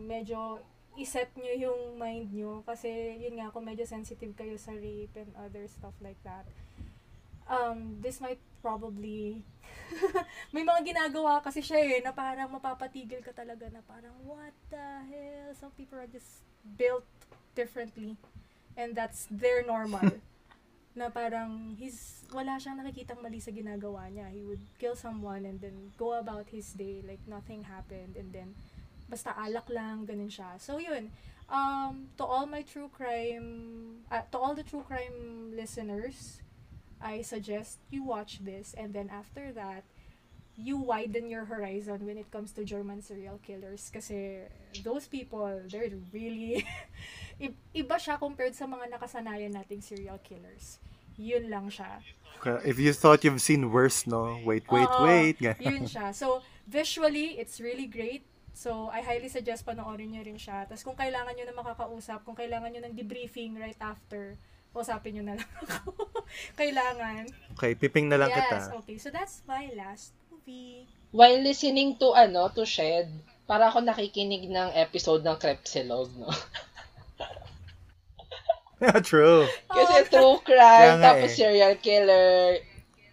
[0.04, 0.58] medyo
[0.98, 2.90] iset nyo yung mind nyo kasi
[3.22, 6.42] yun nga, kung medyo sensitive kayo sa rape and other stuff like that.
[7.48, 9.40] Um, this might probably
[10.54, 14.86] may mga ginagawa kasi siya eh, na parang mapapatigil ka talaga na parang what the
[15.08, 16.44] hell some people are just
[16.76, 17.08] built
[17.56, 18.20] differently
[18.76, 20.20] and that's their normal
[20.98, 24.28] na parang he's wala siyang nakikitang mali sa ginagawa niya.
[24.34, 28.58] He would kill someone and then go about his day like nothing happened and then
[29.08, 30.60] basta alak lang, ganun siya.
[30.60, 31.08] So yun,
[31.48, 36.44] um, to all my true crime, uh, to all the true crime listeners,
[37.00, 39.84] I suggest you watch this and then after that,
[40.58, 44.42] you widen your horizon when it comes to German serial killers kasi
[44.82, 46.66] those people, they're really
[47.78, 50.82] iba siya compared sa mga nakasanayan nating serial killers.
[51.14, 52.02] Yun lang siya.
[52.38, 54.38] Okay, If you thought you've seen worse, no?
[54.46, 55.38] Wait, wait, Oo, wait.
[55.58, 56.14] yun siya.
[56.14, 58.22] So, visually, it's really great.
[58.54, 60.66] So, I highly suggest panoorin nyo rin siya.
[60.70, 64.38] Tapos, kung kailangan nyo na makakausap, kung kailangan nyo ng debriefing right after,
[64.78, 65.90] usapin nyo na lang ako.
[66.54, 67.26] kailangan.
[67.54, 68.56] Okay, piping na lang yes, kita.
[68.78, 68.96] okay.
[68.96, 70.86] So, that's my last movie.
[71.10, 73.08] While listening to, ano, to Shed,
[73.44, 76.28] para ako nakikinig ng episode ng Crepsilog, no?
[79.02, 79.42] True.
[79.66, 80.06] Kasi Oh.
[80.06, 81.34] true Kaya crime, nga tapos eh.
[81.34, 82.62] serial killer.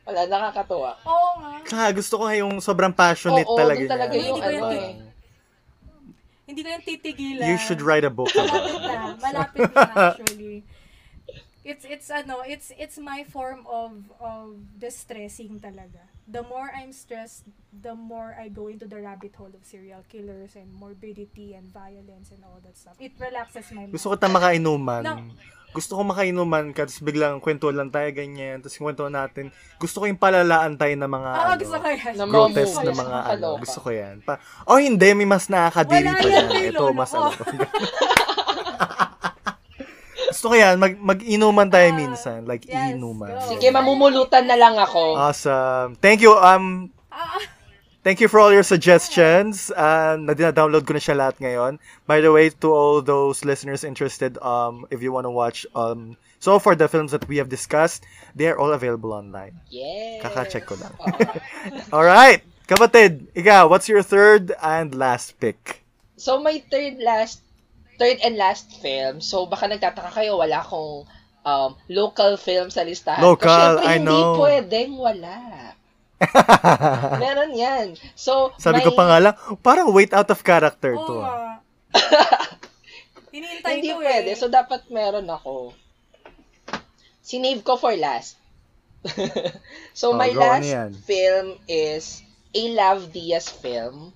[0.05, 0.91] Wala, nakakatuwa.
[1.01, 1.51] Oo nga.
[1.65, 4.29] Tsaka gusto ko nga yung sobrang passionate Oo, talaga dun talaga niya.
[4.29, 4.45] yung Oo.
[4.45, 4.93] ano eh.
[6.45, 7.45] Hindi ko yung titigilan.
[7.49, 8.83] You should write a book about Malapit it.
[8.85, 9.17] na.
[9.17, 9.81] Malapit na
[10.13, 10.55] actually.
[11.65, 16.05] It's it's ano, it's it's my form of of distressing talaga.
[16.29, 20.53] The more I'm stressed, the more I go into the rabbit hole of serial killers
[20.53, 22.93] and morbidity and violence and all that stuff.
[23.01, 23.97] It relaxes my mind.
[23.97, 25.01] Gusto ko ta makainuman.
[25.01, 25.33] No.
[25.73, 29.51] Gusto ko makainuman ka, tapos biglang kwento lang tayo ganyan, tapos kwento natin.
[29.81, 32.13] Gusto ko yung palalaan tayo ng mga Oo, ano, gusto ko yan.
[32.15, 33.49] Na mga grotesque na mga ano.
[33.59, 34.15] Gusto ko yan.
[34.23, 34.33] Pa,
[34.69, 37.33] oh, hindi, may mas nakakadiri Wala pa yan Ito, mas ano.
[40.35, 40.37] to.
[40.37, 42.43] gusto ko yan, mag, mag-inuman tayo Ah, minsan.
[42.43, 43.31] Like, yes, inuman.
[43.31, 43.47] go.
[43.47, 45.15] Sige, mamumulutan na lang ako.
[45.15, 45.95] Awesome.
[45.97, 46.35] Thank you.
[46.35, 47.39] Um, Ah,
[48.03, 49.73] Thank you for all your suggestions.
[49.73, 51.81] Um, na-download ko na siya lahat ngayon.
[52.05, 56.13] By the way, to all those listeners interested, um, if you want to watch, um,
[56.37, 58.05] so far the films that we have discussed,
[58.37, 59.57] they are all available online.
[59.73, 60.21] Yes.
[60.21, 60.93] Kaka-check ko lang.
[61.01, 61.17] Oo.
[61.89, 62.45] Alright!
[62.65, 65.81] Kapatid, ikaw, what's your third and last pick?
[66.13, 67.41] So, my third last,
[67.95, 69.19] third and last film.
[69.19, 71.05] So, baka nagtataka kayo, wala akong
[71.41, 73.21] um, local film sa listahan.
[73.21, 74.35] Local, Kasi syempre, I hindi know.
[74.37, 75.37] pwedeng wala.
[77.19, 77.87] Meron yan.
[78.13, 81.15] So, Sabi may- ko pa nga lang, parang wait out of character oo to.
[81.19, 81.59] nga.
[83.35, 84.29] Hinihintay Hindi ko pwede.
[84.31, 84.37] eh.
[84.37, 85.75] So, dapat meron ako.
[87.19, 88.39] Sinave ko for last.
[89.93, 90.89] so, Oh, my last yan?
[90.95, 92.23] film is
[92.55, 94.15] a Love Diaz film.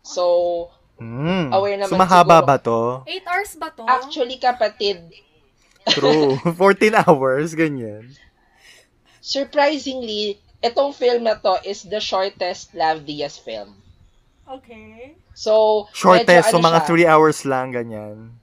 [0.00, 1.54] So, Hmm.
[1.54, 2.48] Aware naman so, mahaba siguro.
[2.50, 2.80] ba to?
[3.06, 3.84] 8 hours ba to?
[3.86, 4.98] actually, kapatid,
[5.88, 6.36] True.
[6.58, 8.12] 14 hours, ganyan.
[9.20, 13.76] surprisingly, itong film na to is the shortest Love Diaz film.
[14.48, 15.14] Okay.
[15.34, 18.37] So, Shortest, medyo so ano mga siya, 3 hours lang, ganyan.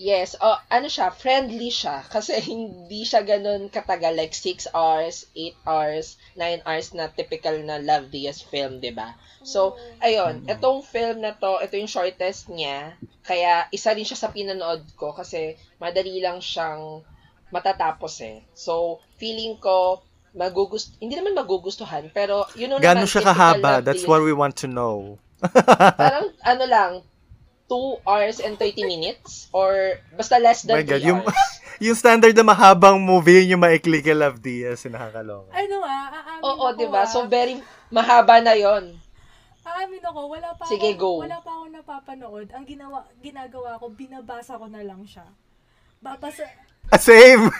[0.00, 2.00] Yes, oh, ano siya, friendly siya.
[2.14, 7.76] Kasi hindi siya ganun katagal, like 6 hours, 8 hours, 9 hours na typical na
[7.76, 9.12] Love Diaz film, di ba?
[9.44, 12.96] So, ayun, itong film na to, ito yung shortest niya.
[13.28, 17.04] Kaya, isa rin siya sa pinanood ko kasi madali lang siyang
[17.52, 18.40] matatapos eh.
[18.56, 20.00] So, feeling ko,
[20.32, 23.82] magugust hindi naman magugustuhan, pero yun know Gano'n siya kahaba?
[23.82, 25.20] That's what we want to know.
[26.00, 26.90] Parang, ano lang,
[27.70, 29.46] 2 hours and 30 minutes?
[29.54, 31.50] Or, basta less than 3 God, yung, hours.
[31.86, 35.54] yung standard na mahabang movie, yun yung maikli kay Love Diaz, yung nakakaloka.
[35.54, 37.02] Ano ah, aamin Oo, ako di ba?
[37.02, 37.08] ah.
[37.08, 38.98] So, very mahaba na yon
[39.60, 41.10] Aamin ako, wala pa Sige, ako, go.
[41.22, 42.46] wala pa ako napapanood.
[42.50, 45.30] Ang ginawa, ginagawa ko, binabasa ko na lang siya.
[46.02, 47.50] Babasa, Ah, same!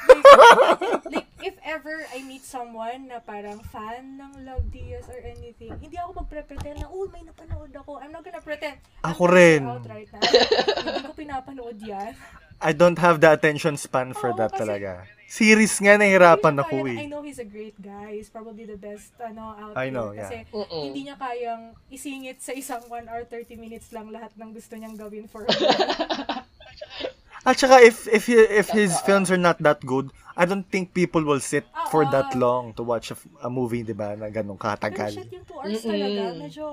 [1.06, 5.96] like, if ever I meet someone na parang fan ng Love Diaz or anything, hindi
[5.96, 8.02] ako magpre-pretend na, oh, may napanood ako.
[8.02, 8.82] I'm not gonna pretend.
[9.04, 9.62] I'm Ako gonna rin.
[9.64, 10.20] out right now.
[10.20, 12.12] hindi ko pinapanood yan.
[12.60, 15.06] I don't have the attention span for Oo, that kasi- talaga.
[15.30, 16.18] Series nga, niya
[16.58, 17.08] ako kaya- I eh.
[17.08, 18.18] know he's a great guy.
[18.18, 20.26] He's probably the best ano, out I know, there.
[20.26, 20.90] Kasi Mm-mm.
[20.90, 24.98] hindi niya kayang isingit sa isang 1 hour 30 minutes lang lahat ng gusto niyang
[24.98, 25.46] gawin for
[27.42, 30.92] At saka, if, if, he- if his films are not that good, I don't think
[30.92, 34.54] people will sit for that long to watch a, a movie, di ba, na ganun
[34.54, 35.12] Pero katagal.
[35.14, 36.64] shit, yung 2 hours talaga, medyo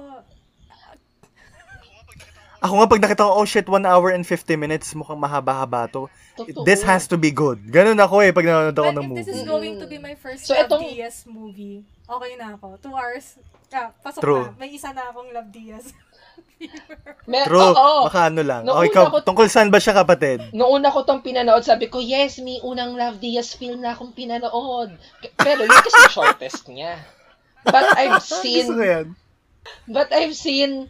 [2.57, 6.09] Ako nga, pag nakita ko, oh shit, 1 hour and 50 minutes, mukhang mahaba-haba to.
[6.35, 6.65] Totoo.
[6.65, 7.61] This has to be good.
[7.63, 9.47] Ganun ako eh, pag nanonood ako But ng if this is movie.
[9.47, 12.81] going to be my first So, Love etong- Diaz movie, okay na ako.
[12.81, 13.25] 2 hours,
[13.69, 14.43] ah, pasok True.
[14.43, 14.57] na.
[14.57, 15.93] May isa na akong Love Diaz.
[17.27, 18.07] Me- True, oo.
[18.07, 18.63] baka ano lang.
[18.63, 20.39] Noong Okay, ikaw, ko- tungkol saan ba siya kapatid?
[20.51, 24.11] Noong una ko tong pinanood, sabi ko, yes, may unang Love Diaz film na akong
[24.11, 24.95] pinanood.
[25.35, 26.97] Pero yun kasi yung shortest niya.
[27.61, 28.71] But I've seen,
[29.85, 30.87] but I've seen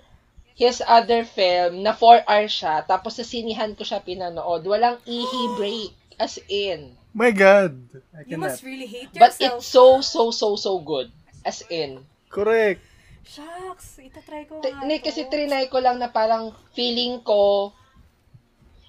[0.54, 4.62] his other film na 4 hours siya, tapos sa sinihan ko siya pinanood.
[4.64, 5.92] Walang ihi break.
[6.18, 6.98] As in.
[7.14, 7.78] My God.
[8.10, 8.58] I You cannot.
[8.58, 9.62] must really hate But yourself.
[9.62, 11.14] it's so, so, so, so good.
[11.42, 12.02] As in.
[12.28, 12.82] Correct.
[13.28, 15.04] Shucks, itatry ko T- nga to.
[15.04, 17.76] kasi trinay ko lang na parang feeling ko,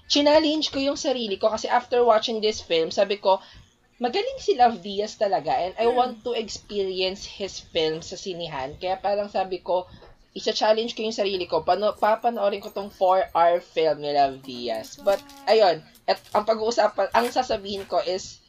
[0.09, 3.37] challenge ko yung sarili ko kasi after watching this film, sabi ko,
[3.99, 5.95] magaling si Love Diaz talaga and I Hmm.
[5.99, 8.73] want to experience his film sa sinihan.
[8.79, 9.85] Kaya parang sabi ko,
[10.31, 11.67] isa-challenge ko yung sarili ko.
[11.67, 14.95] Pano, papanoorin ko tong 4-hour film ni Love Diaz.
[15.03, 18.39] But, ayun, at ang pag-uusapan, ang sasabihin ko is,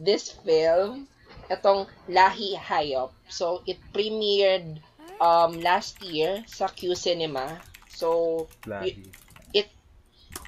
[0.00, 1.04] this film,
[1.48, 3.12] itong Lahi Hayop.
[3.28, 4.80] So, it premiered
[5.18, 7.60] um, last year sa Q Cinema.
[7.90, 9.08] So, y-
[9.52, 9.68] it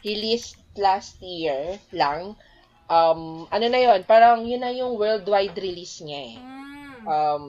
[0.04, 2.36] released last year lang.
[2.88, 6.36] Um, ano na yon Parang yun na yung worldwide release niya eh.
[6.40, 7.00] Mm.
[7.04, 7.42] Um,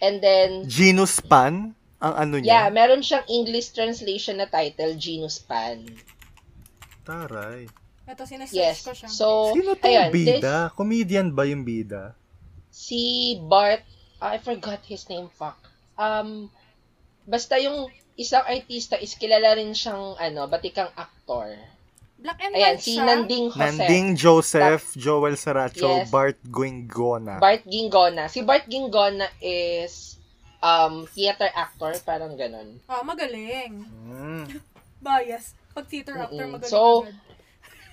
[0.00, 1.72] and then, Genus Pan?
[2.04, 2.76] Ang ano yeah, niya?
[2.76, 5.88] meron siyang English translation na title, Genus Pan.
[7.04, 7.64] Taray.
[8.04, 8.84] Ito, sinesearch Yes.
[8.84, 9.08] ko siya.
[9.08, 10.68] So, Sino to ayan, this, bida?
[10.76, 12.12] Comedian ba yung bida?
[12.74, 13.86] si Bart,
[14.18, 15.56] I forgot his name, fuck.
[15.94, 16.50] Um,
[17.24, 21.54] basta yung isang artista is kilala rin siyang, ano, batikang aktor.
[22.14, 23.04] Black and Ayan, white si siya.
[23.04, 23.60] Nanding Jose.
[23.60, 26.08] Nanding Joseph, Joel Saracho, Yes.
[26.08, 27.36] Bart Guingona.
[27.36, 28.26] Bart Gingona.
[28.28, 30.16] Si Bart Gingona is
[30.62, 32.80] um theater actor, parang ganun.
[32.86, 33.84] Ah, magaling.
[33.84, 34.46] Mm.
[35.04, 35.52] Bias.
[35.70, 36.54] Pag theater actor, Mm-mm.
[36.56, 37.04] magaling So.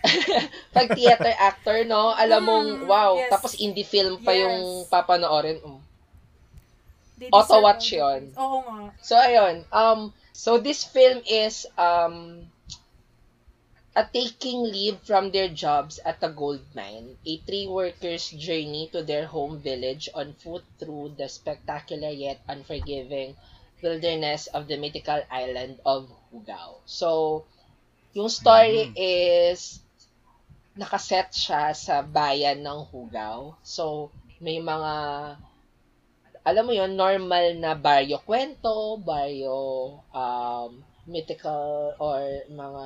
[0.75, 3.29] Pag theater actor, no, alam mong, Mm, wow, yes.
[3.29, 4.41] tapos indie film pa Yes.
[4.41, 5.61] yung papanoorin.
[5.61, 5.79] Mm.
[7.21, 8.23] They auto deserve watch all the yun.
[8.33, 8.81] Oo nga.
[9.05, 9.55] So, ayun.
[9.69, 12.49] Um, so, this film is, um,
[13.93, 19.03] a taking leave from their jobs at a gold mine, a three workers journey to
[19.03, 23.35] their home village on foot through the spectacular yet unforgiving
[23.83, 26.81] wilderness of the mythical island of Hugao.
[26.85, 27.43] So,
[28.13, 29.77] yung story is
[30.73, 33.59] nakaset siya sa bayan ng Hugao.
[33.61, 34.09] So,
[34.39, 34.93] may mga
[36.41, 39.59] alam mo yon normal na baryo kwento, baryo
[40.09, 42.85] um, mythical or mga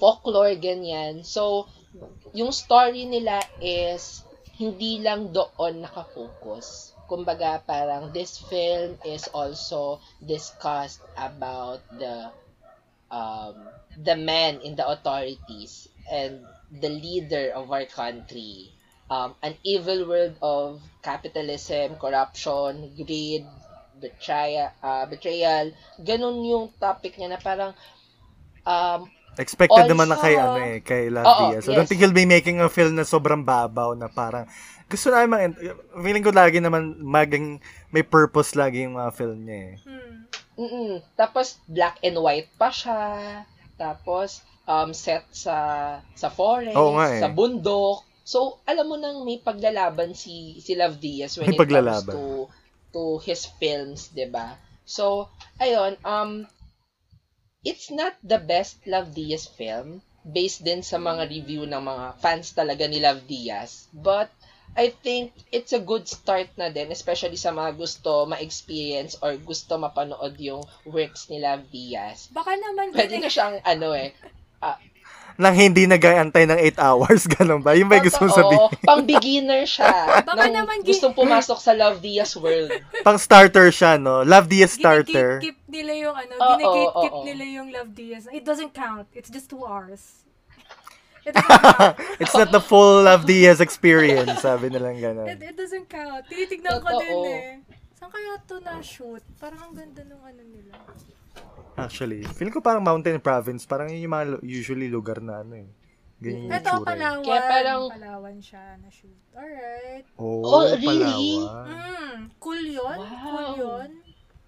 [0.00, 1.20] folklore, ganyan.
[1.28, 1.68] So,
[2.32, 4.24] yung story nila is
[4.56, 6.96] hindi lang doon nakafocus.
[7.04, 12.32] Kumbaga, parang this film is also discussed about the
[13.12, 18.72] um, the men in the authorities and the leader of our country.
[19.10, 23.42] Um, an evil world of capitalism, corruption, greed,
[23.98, 25.74] betrayal, uh, betrayal.
[25.98, 27.74] Ganun yung topic niya na parang
[28.62, 31.64] um, Expected Also- naman na kay ano eh, kay Love Oo, Diaz.
[31.64, 31.88] I don't yes.
[31.88, 34.44] think he'll be making a film na sobrang babaw na parang
[34.90, 35.54] gusto na mga
[36.02, 37.62] feeling ko lagi naman maging
[37.94, 39.74] may purpose lagi yung mga film niya eh.
[39.86, 40.14] Hmm.
[40.60, 40.92] Mm-mm.
[41.14, 43.00] Tapos black and white pa siya.
[43.78, 45.56] Tapos um set sa
[46.12, 47.22] sa forest, Oo nga eh.
[47.22, 48.04] sa bundok.
[48.30, 52.14] So, alam mo nang may paglalaban si si Love Diaz when May it paglalaban.
[52.14, 52.22] comes to
[52.94, 54.54] to his films, 'di ba?
[54.86, 55.26] So,
[55.58, 56.46] ayun, um
[57.66, 59.88] it's not the best Love Diaz film
[60.22, 63.90] based din sa mga review ng mga fans talaga ni Love Diaz.
[63.90, 64.30] But
[64.78, 69.74] I think it's a good start na din, especially sa mga gusto ma-experience or gusto
[69.74, 72.30] mapanood yung works ni Love Diaz.
[72.30, 74.14] Baka naman Pwede yun na siyang, ano eh,
[75.36, 77.74] Nang hindi nag-aantay ng 8 hours, ganun ba?
[77.74, 78.86] Yung yung gusto mong totoo, sabihin?
[78.86, 79.90] pang beginner siya.
[80.28, 82.70] Baka nang naman gi- gustong pumasok sa Love Diaz world.
[83.06, 84.24] Pang starter siya, no?
[84.24, 85.38] Love Diaz starter.
[85.38, 87.24] Ginigate-keep nila yung ano, Oo, ginigate-keep oo.
[87.24, 88.24] nila yung Love Diaz.
[88.30, 89.06] It doesn't count.
[89.12, 90.24] It's just two hours.
[91.20, 91.94] It doesn't count.
[92.16, 95.28] It's not the full Love Diaz experience, sabi nilang ganun.
[95.28, 96.24] It, it doesn't count.
[96.26, 97.00] Tinitignan ko Totoo.
[97.00, 97.44] din eh.
[97.94, 99.20] Saan kaya to na-shoot?
[99.36, 100.72] Parang ang ganda nung ano nila.
[101.76, 105.68] Actually, feeling ko parang mountain province, parang yun yung mga usually lugar na ano eh.
[106.18, 106.84] Ganyan yung Ito, eh.
[106.84, 107.22] Palawan.
[107.22, 109.16] Kaya parang- Palawan siya na-shoot.
[109.32, 110.04] Alright.
[110.14, 111.40] Oh, Oh, really?
[111.40, 111.66] Palawan.
[111.66, 112.98] Mm, cool yun.
[112.98, 113.08] Wow.
[113.16, 113.90] Cool yun.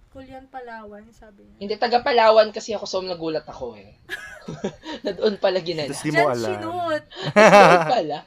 [0.07, 1.57] Cool yun, Palawan, sabi niya.
[1.59, 3.97] Hindi taga Palawan kasi ako, so nagulat ako eh.
[5.03, 5.89] na doon pala ginala.
[5.89, 6.49] Tapos di mo Diyan alam.
[6.51, 7.03] sinut.
[7.33, 8.17] doon pala.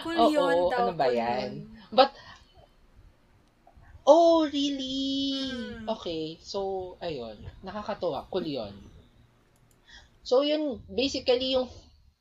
[0.00, 0.78] Cool Oo, yun daw.
[0.80, 1.50] ano ba yan?
[1.50, 1.52] yun.
[1.90, 2.14] But,
[4.06, 5.50] oh, really?
[5.50, 5.88] Hmm.
[5.98, 7.36] Okay, so, ayun.
[7.64, 8.28] Nakakatuwa.
[8.30, 8.74] Cool yun.
[10.22, 11.66] So, yun, basically, yung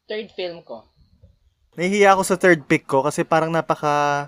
[0.10, 0.90] third film ko.
[1.78, 4.28] Nahihiya ako sa third pick ko kasi parang napaka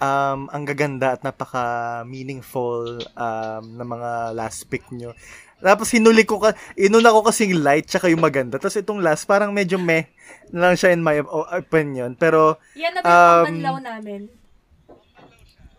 [0.00, 5.12] um, ang gaganda at napaka meaningful um, na mga last pick nyo.
[5.56, 8.60] Tapos hinuli ko ka, inuna ko kasing light tsaka yung maganda.
[8.60, 10.04] Tapos itong last parang medyo meh
[10.52, 12.12] na lang siya in my opinion.
[12.12, 14.20] Pero Yan na ba yung Um, namin?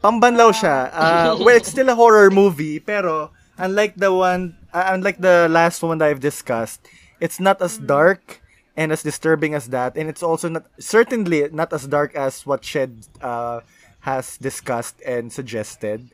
[0.08, 0.88] Pambanlaw siya.
[0.96, 5.84] Uh, well, it's still a horror movie, pero unlike the one, uh, unlike the last
[5.84, 6.88] one that I've discussed,
[7.20, 8.40] it's not as dark
[8.80, 12.64] and as disturbing as that, and it's also not certainly not as dark as what
[12.64, 13.60] Shed uh,
[14.08, 16.08] has discussed and suggested.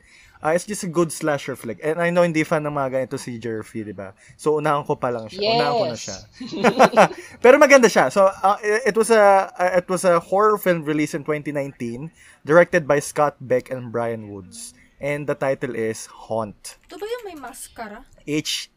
[0.44, 1.80] Uh, it's just a good slasher flick.
[1.80, 4.12] And I know hindi fan ng mga ganito si Jerfy, di ba?
[4.36, 5.40] So, unahan ko pa lang siya.
[5.40, 6.04] Unahan ko na Yes.
[6.04, 6.18] siya.
[7.42, 8.12] Pero maganda siya.
[8.12, 12.12] So uh, it was a uh, it was a horror film released in 2019,
[12.44, 14.76] directed by Scott Beck and Brian Woods.
[15.00, 16.76] And the title is Haunt.
[16.88, 18.04] Ito ba yung may maskara?
[18.28, 18.68] H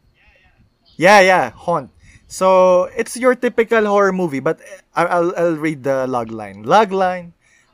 [0.96, 1.92] Yeah, yeah, Haunt.
[2.26, 4.60] So, it's your typical horror movie, but
[4.96, 6.64] uh, I'll I'll read the log line.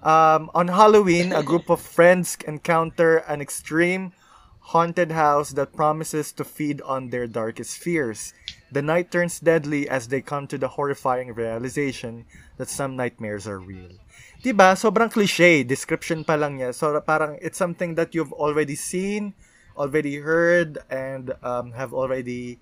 [0.04, 4.12] Um, on Halloween, a group of friends encounter an extreme
[4.60, 8.32] haunted house that promises to feed on their darkest fears.
[8.70, 12.26] The night turns deadly as they come to the horrifying realization
[12.58, 13.96] that some nightmares are real.
[14.44, 14.76] ba?
[14.76, 16.74] Sobrang cliche, description pa lang niya.
[16.74, 19.32] So parang it's something that you've already seen,
[19.76, 22.60] already heard and um, have already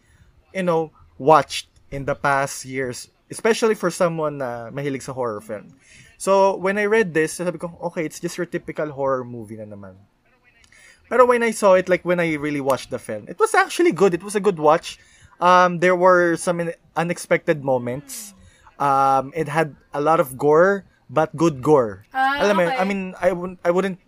[0.54, 5.74] you know, watched in the past years, especially for someone na mahilig sa horror film.
[6.22, 9.66] So, when I read this, sabi ko, okay, it's just your typical horror movie na
[9.66, 9.98] naman.
[11.10, 13.90] Pero when I saw it, like when I really watched the film, it was actually
[13.90, 14.14] good.
[14.14, 15.02] It was a good watch.
[15.42, 16.62] Um, there were some
[16.94, 18.38] unexpected moments.
[18.78, 22.06] Um, it had a lot of gore, but good gore.
[22.14, 22.78] Ah, Alam mo, okay.
[22.78, 23.98] I mean, I wouldn't, I wouldn't,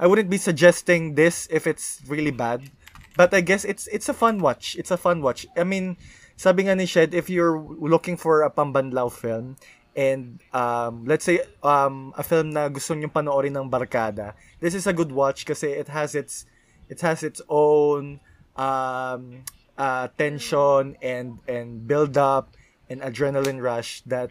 [0.00, 2.64] I wouldn't be suggesting this if it's really bad.
[3.12, 4.72] But I guess it's it's a fun watch.
[4.80, 5.44] It's a fun watch.
[5.52, 6.00] I mean,
[6.40, 9.60] sabi nga ni Shed, if you're looking for a pambanlaw film,
[9.98, 14.86] and um, let's say um, a film na gusto nyo panoorin ng barkada, this is
[14.86, 16.46] a good watch kasi it has its
[16.86, 18.22] it has its own
[18.54, 19.42] um,
[19.74, 22.54] uh, tension and and build up
[22.86, 24.30] an adrenaline rush that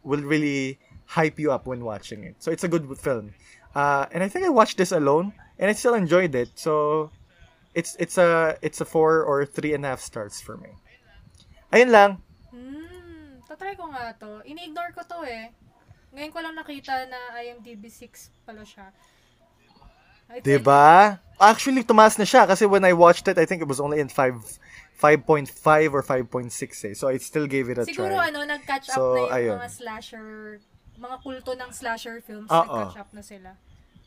[0.00, 2.40] will really hype you up when watching it.
[2.40, 3.36] So it's a good film.
[3.76, 6.56] Uh, and I think I watched this alone, and I still enjoyed it.
[6.56, 7.12] So
[7.76, 10.72] it's it's a it's a four or three and a half stars for me.
[11.68, 12.24] Ayun lang.
[13.52, 14.40] Tatry ko nga to.
[14.48, 15.52] Ini-ignore ko to eh.
[16.16, 18.88] Ngayon ko lang nakita na IMDb 6 pala siya.
[20.32, 21.20] It's like- Diba?
[21.36, 24.08] Actually, tumaas na siya kasi when I watched it, I think it was only in
[24.08, 24.40] 5
[24.96, 25.50] 5.5
[25.92, 26.48] or 5.6
[26.86, 26.94] eh.
[26.94, 28.30] So I still gave it a Siguro try.
[28.30, 29.56] ano, nag-catch up So, na yung ayun.
[29.60, 30.28] mga slasher,
[30.96, 32.56] mga kulto ng slasher films, Oo.
[32.56, 33.50] nag-catch up na sila.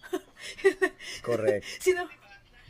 [1.28, 1.66] Correct.
[1.84, 2.08] Sino?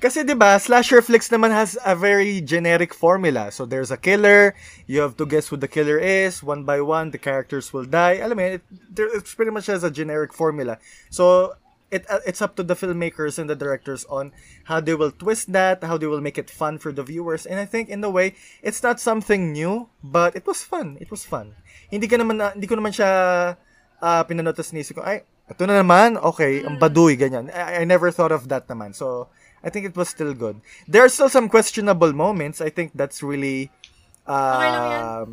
[0.06, 3.50] Kasi 'di ba, slasher flicks naman has a very generic formula.
[3.50, 4.54] So there's a killer,
[4.86, 8.22] you have to guess who the killer is, one by one the characters will die.
[8.22, 8.62] Alam mo, it,
[8.94, 10.78] it's pretty much has a generic formula.
[11.10, 11.58] So
[11.90, 14.30] it uh, it's up to the filmmakers and the directors on
[14.70, 17.50] how they will twist that, how they will make it fun for the viewers.
[17.50, 21.02] And I think in a way, it's not something new, but it was fun.
[21.02, 21.58] It was fun.
[21.90, 23.10] Hindi ka naman hindi ko naman siya
[24.06, 27.50] uh, pinanotas ni ko, ay, ito na naman, okay, ang baduy, ganyan.
[27.54, 28.98] I, I never thought of that naman.
[28.98, 29.30] So,
[29.66, 30.62] I think it was still good.
[30.86, 32.62] There are still some questionable moments.
[32.62, 33.74] I think that's really
[34.26, 35.02] Okay lang yan.
[35.02, 35.28] um,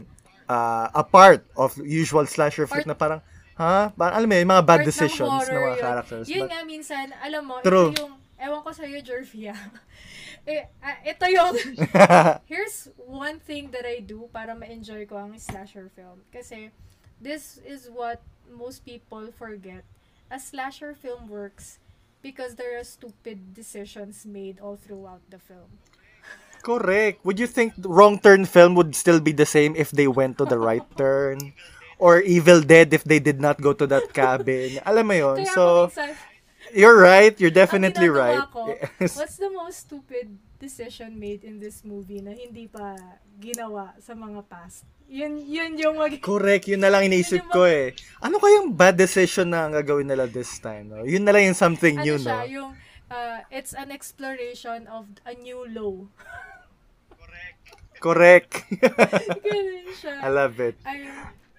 [0.48, 3.20] uh, a part of usual slasher flick Part- na parang,
[3.56, 3.92] ha?
[3.92, 5.80] Parang, alam mo, yun, yung mga bad Part ng decisions ng, horror mga yun.
[5.80, 6.24] characters.
[6.28, 7.92] Yun But, nga minsan, alam mo, True.
[7.92, 9.56] ito yung, ewan ko sa'yo, Jervia.
[10.48, 11.52] eh, ah, ito yung,
[12.52, 16.20] here's one thing that I do para ma-enjoy ko ang slasher film.
[16.28, 16.68] Kasi,
[17.16, 19.84] this is what most people forget.
[20.28, 21.80] A slasher film works
[22.22, 25.68] because there are stupid decisions made all throughout the film.
[26.62, 27.24] correct.
[27.24, 30.44] Would you think wrong turn film would still be the same if they went to
[30.44, 31.52] the right turn?
[31.98, 34.78] Or Evil Dead if they did not go to that cabin?
[34.86, 35.34] Alam mo?
[35.38, 36.14] Kaya So, minsan,
[36.74, 37.34] you're right.
[37.38, 38.42] You're definitely right.
[38.50, 39.14] ko, Yes.
[39.16, 42.98] what's the most stupid decision made in this movie na hindi pa
[43.38, 44.82] ginawa sa mga past?
[45.12, 47.92] Yun, yun yung mag- Correct, yun na lang iniisip ko eh.
[48.24, 50.88] Ano kayang bad decision na ang gagawin nila this time?
[50.88, 51.04] No?
[51.04, 52.48] Yun na lang yung something ano new, siya, no?
[52.48, 52.70] yung
[53.12, 56.08] uh, it's an exploration of a new low.
[58.00, 58.66] Correct.
[59.46, 60.16] Ganun siya.
[60.24, 60.80] I love it.
[60.82, 61.06] Ay,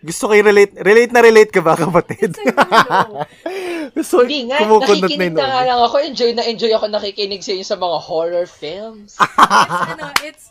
[0.03, 2.35] Gusto ko relate relate na relate ka ba, kapatid?
[2.35, 3.23] it's a new low.
[3.95, 5.69] Gusto, Hindi nga, nakikinig na nga nose.
[5.69, 5.95] lang ako.
[6.03, 9.15] Enjoy na enjoy ako nakikinig sa inyo sa mga horror films.
[9.15, 10.45] It's, ano, it's,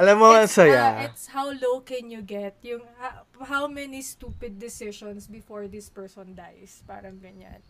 [0.00, 1.04] Alam mo, ang it's, uh, saya.
[1.04, 2.56] it's how low can you get?
[2.64, 6.80] Yung, ha- how many stupid decisions before this person dies?
[6.88, 7.60] Parang ganyan.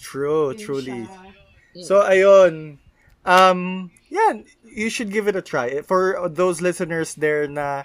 [0.00, 1.00] True, Yun truly.
[1.04, 1.84] siya.
[1.84, 2.80] So, ayun.
[3.28, 5.84] Um, yan, you should give it a try.
[5.84, 7.84] For those listeners there na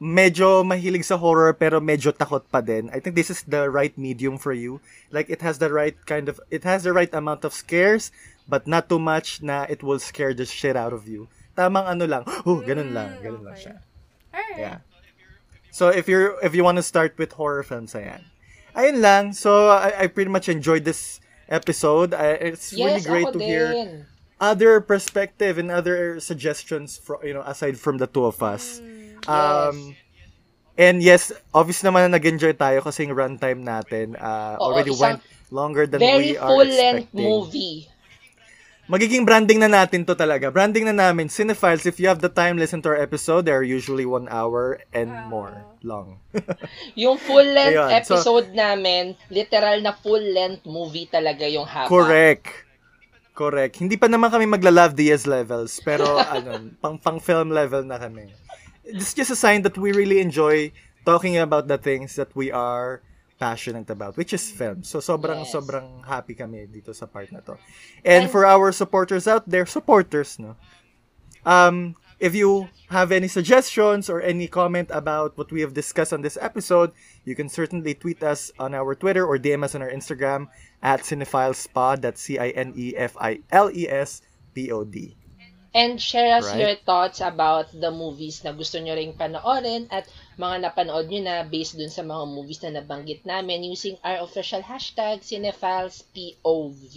[0.00, 3.92] medyo mahilig sa horror pero medyo takot pa din, I think this is the right
[4.00, 4.80] medium for you.
[5.12, 8.08] Like, it has the right kind of, it has the right amount of scares,
[8.48, 11.28] but not too much na it will scare the shit out of you.
[11.60, 13.68] Tamang ano lang, oh, ganun lang, ganun lang okay.
[13.68, 13.76] siya.
[14.32, 14.56] Alright.
[14.56, 14.78] Yeah.
[15.70, 18.24] So if you're if you want to start with horror films, ayan.
[18.74, 19.24] Ayun lang.
[19.36, 22.14] So I, I pretty much enjoyed this episode.
[22.14, 24.06] I, it's really yes, great ako to hear din.
[24.40, 28.80] other perspective and other suggestions from you know aside from the two of us.
[29.28, 29.94] Um
[30.74, 35.20] and yes, obvious naman na nag-enjoy tayo kasi yung runtime natin uh, Oo, already went
[35.52, 37.26] longer than Very we are full-length expecting.
[37.26, 37.78] movie.
[38.90, 40.50] Magiging branding na natin to talaga.
[40.50, 41.30] Branding na namin.
[41.30, 43.46] Cinephiles, if you have the time, listen to our episode.
[43.46, 46.18] They are usually one hour and more long.
[46.98, 51.86] Yung full-length Ayun, so- episode namin, literal na full-length movie talaga yung haba.
[51.86, 52.50] Correct.
[53.30, 53.78] Correct.
[53.78, 58.26] Hindi pa naman kami magla-love Diaz levels, pero ano, pang pang film level na kami.
[58.82, 60.74] It's just a sign that we really enjoy
[61.06, 63.06] talking about the things that we are
[63.40, 64.84] passionate about, which is film.
[64.84, 65.56] So sobrang Yes.
[65.56, 67.56] sobrang happy kami dito sa part na to.
[68.04, 70.60] And, for our supporters out there, supporters, no.
[71.48, 76.20] Um, if you have any suggestions or any comment about what we have discussed on
[76.20, 76.92] this episode,
[77.24, 80.52] you can certainly tweet us on our Twitter or DM us on our Instagram
[80.84, 82.04] at cinephilespod.
[82.04, 84.96] That's E C-I-N-E-F-I-L-E-S-P-O-D.
[85.70, 86.58] And share us Right.
[86.58, 91.46] your thoughts about the movies na gusto nyo ring panoorin at mga napanood nyo na
[91.46, 96.94] based dun sa mga movies na nabanggit namin using our official hashtag CinephilesPOV.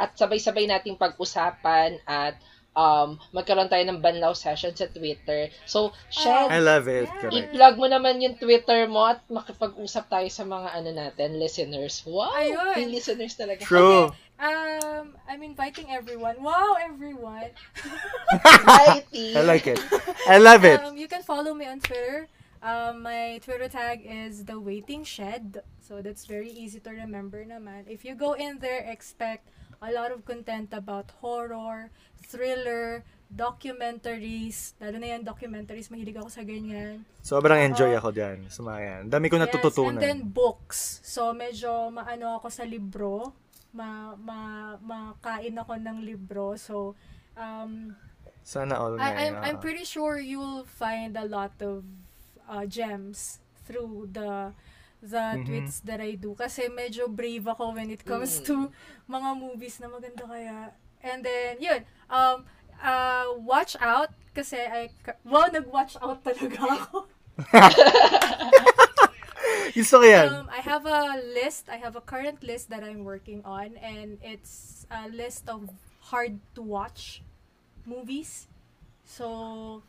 [0.00, 2.40] At sabay-sabay nating pag-usapan at
[2.76, 5.48] um, magkaroon tayo ng banlaw session sa Twitter.
[5.64, 7.08] So, share, I love it.
[7.08, 7.32] Correct.
[7.32, 12.04] i-plug mo naman yung Twitter mo at makipag-usap tayo sa mga ano natin, listeners.
[12.04, 12.32] Wow!
[12.36, 12.92] Ayun.
[12.92, 13.64] Listeners talaga.
[13.64, 14.12] True.
[14.36, 16.42] Um, I'm inviting everyone.
[16.42, 17.50] Wow, everyone.
[18.44, 19.80] I like it.
[20.28, 20.80] I love it.
[20.82, 22.28] Um, you can follow me on Twitter.
[22.62, 25.62] Um, my Twitter tag is the Waiting Shed.
[25.80, 27.88] So that's very easy to remember naman.
[27.88, 29.48] If you go in there, expect
[29.80, 31.88] a lot of content about horror,
[32.20, 37.04] thriller, documentaries, lalo na yan documentaries, mahilig ako sa ganyan.
[37.22, 37.98] Sobrang enjoy Oo.
[38.00, 39.02] ako dyan sa mga yan.
[39.10, 39.96] Dami ko Yes, natututunan.
[39.96, 41.00] and then books.
[41.02, 43.32] So, medyo maano ako sa libro.
[43.76, 44.40] Ma, ma,
[44.80, 46.56] makain ako ng libro.
[46.56, 46.96] So,
[47.36, 47.92] um,
[48.40, 48.96] Sana all.
[48.96, 49.62] I, I'm, I'm oo.
[49.62, 51.84] pretty sure you'll find a lot of
[52.48, 53.38] uh, gems
[53.68, 54.56] through the
[55.02, 55.44] the Mhm.
[55.44, 56.32] tweets that I do.
[56.32, 58.72] Kasi medyo brave ako when it comes to
[59.06, 60.72] mga movies na maganda kaya.
[61.04, 61.84] And then, yun.
[62.08, 62.48] Um,
[62.80, 64.10] uh, watch out.
[64.32, 64.88] Kasi I,
[65.22, 67.06] wow, nag-watch out talaga ako.
[69.74, 70.28] Gusto ko yan.
[70.28, 71.66] Um, I have a list.
[71.66, 75.70] I have a current list that I'm working on, and it's a list of
[76.12, 77.22] hard to watch
[77.86, 78.46] movies.
[79.06, 79.82] So,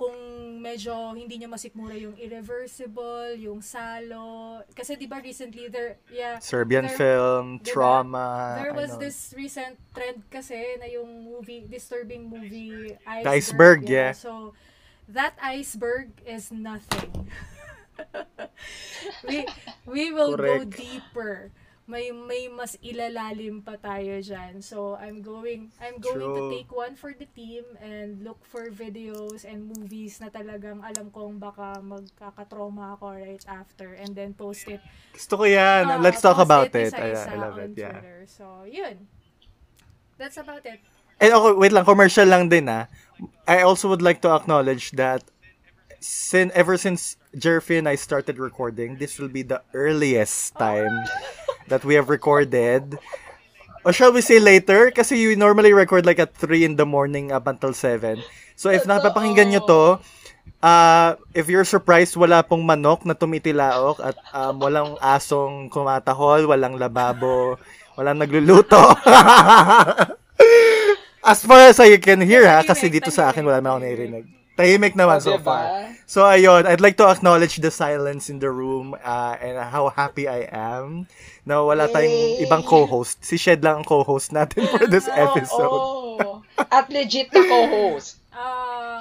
[0.00, 0.16] kung
[0.64, 6.88] medyo hindi niya masikmura yung Irreversible, yung Salo, kasi di ba recently there, yeah, Serbian
[6.88, 7.68] there- film, diba?
[7.68, 8.56] trauma.
[8.56, 9.04] there was know.
[9.04, 13.24] this recent trend kasi na yung movie, disturbing movie, Iceberg.
[13.24, 14.12] The Iceberg, yeah.
[14.16, 14.56] So,
[15.10, 17.28] that iceberg is nothing.
[19.28, 19.46] we
[19.86, 20.76] we will go Correct.
[20.76, 21.50] deeper.
[21.90, 24.62] May may mas ilalalim pa tayo diyan.
[24.62, 26.50] So I'm going I'm going to True.
[26.54, 31.42] take one for the team and look for videos and movies na talagang alam kong
[31.42, 34.78] baka magkakatrauma ako right after and then post it
[35.18, 35.90] Gusto ko yan.
[35.90, 36.94] Ah, Let's talk about it.
[36.94, 37.74] isa-isa I, I love it.
[37.74, 37.98] Yeah.
[37.98, 38.18] Twitter.
[38.30, 39.10] So, yun.
[40.14, 40.78] That's about it.
[41.18, 42.86] And okay, wait lang, commercial lang din ah.
[43.50, 45.26] I also would like to acknowledge that
[45.98, 51.06] sin ever since Jerfy and I started recording, this will be the earliest time
[51.68, 52.98] that we have recorded.
[53.84, 54.90] Or shall we say later?
[54.90, 58.18] Kasi you normally record like at 3 in the morning up until 7.
[58.58, 59.82] So if napapakinggan nyo to,
[60.58, 66.76] uh, if you're surprised, wala pong manok na tumitilaok at um, walang asong kumatahol, walang
[66.76, 67.56] lababo,
[67.94, 68.80] walang nagluluto.
[71.30, 74.39] As far as I can hear ha, kasi dito sa akin wala naman ako tahimik.
[74.60, 75.42] Tahimik naman O, so diba?
[75.42, 75.64] far.
[76.04, 80.28] So ayun, I'd like to acknowledge the silence in the room uh, and how happy
[80.28, 81.08] I am
[81.42, 82.44] na wala tayong Yay!
[82.44, 83.24] ibang co-host.
[83.24, 85.64] Si Shed lang ang co-host natin for this episode.
[85.64, 86.44] Oo.
[86.60, 88.20] At legit na co-host.
[88.30, 89.00] Ah,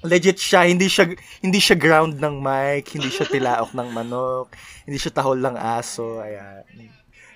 [0.00, 1.12] Legit siya, hindi siya
[1.44, 4.48] hindi siya ground ng mic, hindi siya tilaok ng manok,
[4.88, 6.64] hindi siya tahol ng aso, ayan.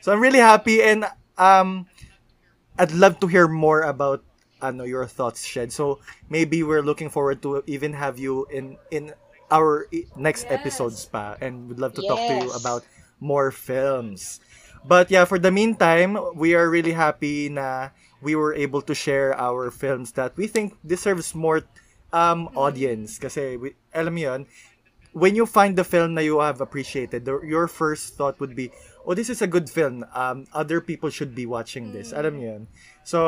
[0.01, 1.05] So I'm really happy and
[1.37, 1.85] um
[2.77, 4.25] I'd love to hear more about
[4.65, 5.73] ano your thoughts shed.
[5.73, 6.01] So
[6.33, 9.13] maybe we're looking forward to even have you in in
[9.53, 9.87] our
[10.17, 10.57] next Yes.
[10.57, 12.83] episodes pa and would love to talk to you about
[13.21, 14.41] more films.
[14.85, 19.37] But yeah, for the meantime, we are really happy na we were able to share
[19.37, 21.63] our films that we think deserves more
[22.15, 24.41] um audience kasi we, alam mo yun,
[25.13, 28.71] when you find the film na you have appreciated, the, your first thought would be,
[29.07, 30.05] oh, this is a good film.
[30.15, 32.13] Um, other people should be watching this.
[32.13, 32.63] Alam mo yun?
[33.05, 33.19] So,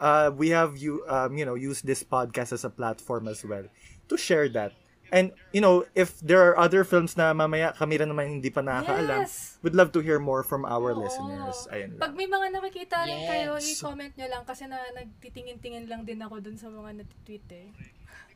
[0.00, 3.68] uh, we have you, um, you know, used this podcast as a platform as well
[4.08, 4.72] to share that.
[5.08, 8.60] And, you know, if there are other films na mamaya kami rin naman hindi pa
[8.60, 9.56] nakakaalam, Yes.
[9.64, 11.00] we'd love to hear more from our oo.
[11.00, 11.64] listeners.
[11.72, 12.16] Ayun Pag lang.
[12.16, 13.72] may mga nakikita rin kayo, Yes.
[13.80, 17.68] i-comment nyo lang kasi na nagtitingin-tingin lang din ako dun sa mga nat-tweet eh.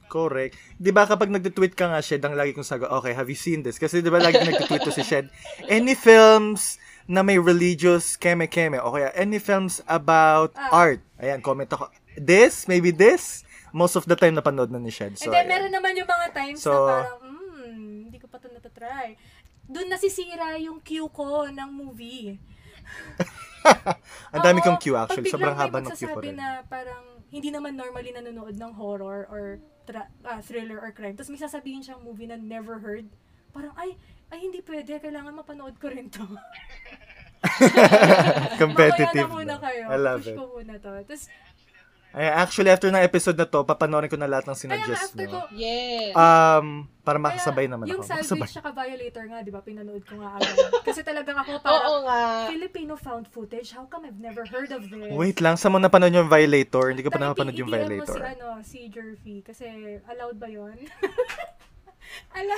[0.09, 0.57] Correct.
[0.77, 3.65] 'Di ba kapag nagte-tweet ka nga Shed, ang lagi kong sagot, okay, have you seen
[3.65, 3.81] this?
[3.81, 5.33] Kasi 'di ba lagi nagte-tweet to si Shed,
[5.69, 10.71] any films na may religious keme-keme o kaya any films about Ah.
[10.73, 11.01] art.
[11.19, 11.91] Ayan, comment ako.
[12.15, 13.43] This, maybe this.
[13.73, 15.17] Most of the time napanood na ni Shed.
[15.17, 15.49] So, And then, ayan.
[15.49, 19.17] meron naman yung mga times So- na parang, hmm, hindi ko pa ito natatry.
[19.65, 22.37] Doon nasisira yung queue ko ng movie.
[24.35, 25.31] ang dami kong pag actually.
[25.31, 26.37] Sobrang haba ng queue ko rin.
[26.37, 29.57] na parang hindi naman normally nanonood ng horror or
[29.89, 31.17] tra- ah, thriller or crime.
[31.17, 33.09] Tapos may sasabihin siyang movie na never heard.
[33.53, 33.97] Parang, ay,
[34.33, 34.97] ay hindi pwede.
[34.99, 36.25] Kailangan mapanood ko rin to.
[38.63, 39.29] Competitive.
[39.29, 39.85] Mamaya na muna kayo.
[39.85, 40.37] I love Push it.
[40.37, 40.91] ko muna to.
[41.05, 41.25] Tapos,
[42.13, 45.33] Ay, actually, after ng episode na to, papanoorin ko na lahat ng sinuggest after ko,
[45.33, 45.49] mo.
[45.49, 46.13] Yes.
[46.13, 48.05] Um, para makasabay naman yung ako.
[48.05, 48.45] Makasabay.
[48.45, 50.53] Salvage tsaka Violator nga, di ba, pinanood ko nga agad.
[50.87, 52.21] Kasi talagang ako parang, Oo nga.
[52.53, 53.73] Filipino found footage?
[53.73, 55.09] How come I've never heard of this?
[55.09, 56.93] Wait lang, sa mo napanood yung Violator?
[56.93, 58.13] Hindi ko pa napanood yung i- i-DM mo Violator.
[58.13, 59.37] si, ano, si Jerfy.
[59.41, 59.65] Kasi,
[60.05, 60.77] allowed ba yun?
[62.33, 62.57] Ala,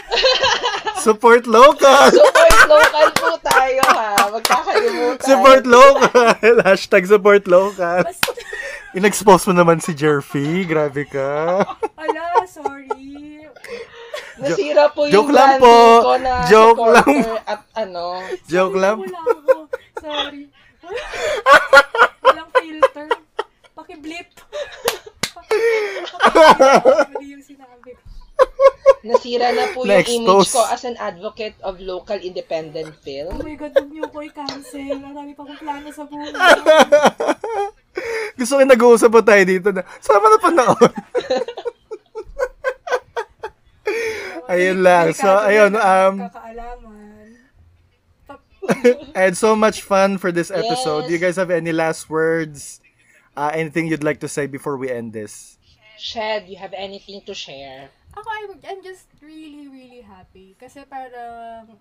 [0.97, 2.07] Support local!
[2.09, 4.11] Support local po tayo ha.
[4.31, 5.27] Magkakalimutan.
[5.27, 6.55] support local!
[6.63, 8.07] Hashtag support local.
[8.07, 8.31] basta,
[8.95, 10.63] In-expose mo naman si Jerfy.
[10.63, 11.67] Grabe ka.
[11.99, 13.43] ala, sorry.
[14.35, 15.75] Nasira po yung Joke lang po.
[16.03, 17.11] ko na Joke lang
[17.45, 18.23] at ano.
[18.47, 18.99] Joke lang.
[19.99, 20.47] Sorry.
[22.21, 23.09] Walang filter.
[23.75, 24.29] Paki-blip.
[26.35, 28.04] Mali yung sinabi ko.
[29.05, 33.37] Nasira na po yung image ko as an advocate of local independent Oh film.
[33.37, 34.97] my God, huwag niyo ko i-cancel.
[34.97, 36.33] Marami pa akong plano sa buhay.
[38.41, 40.89] Gusto ko nag-uusap po tayo dito na, saan mo na panahon?
[44.57, 45.13] ayun lang.
[45.13, 46.25] So, ayun, um,
[49.15, 51.05] I had so much fun for this episode.
[51.05, 51.09] Yes.
[51.09, 52.81] Do you guys have any last words?
[53.37, 55.61] Uh, anything you'd like to say before we end this?
[56.01, 57.93] Shed, you have anything to share?
[58.15, 60.55] Ako, I'm, I'm just really, really happy.
[60.55, 61.75] Kasi parang,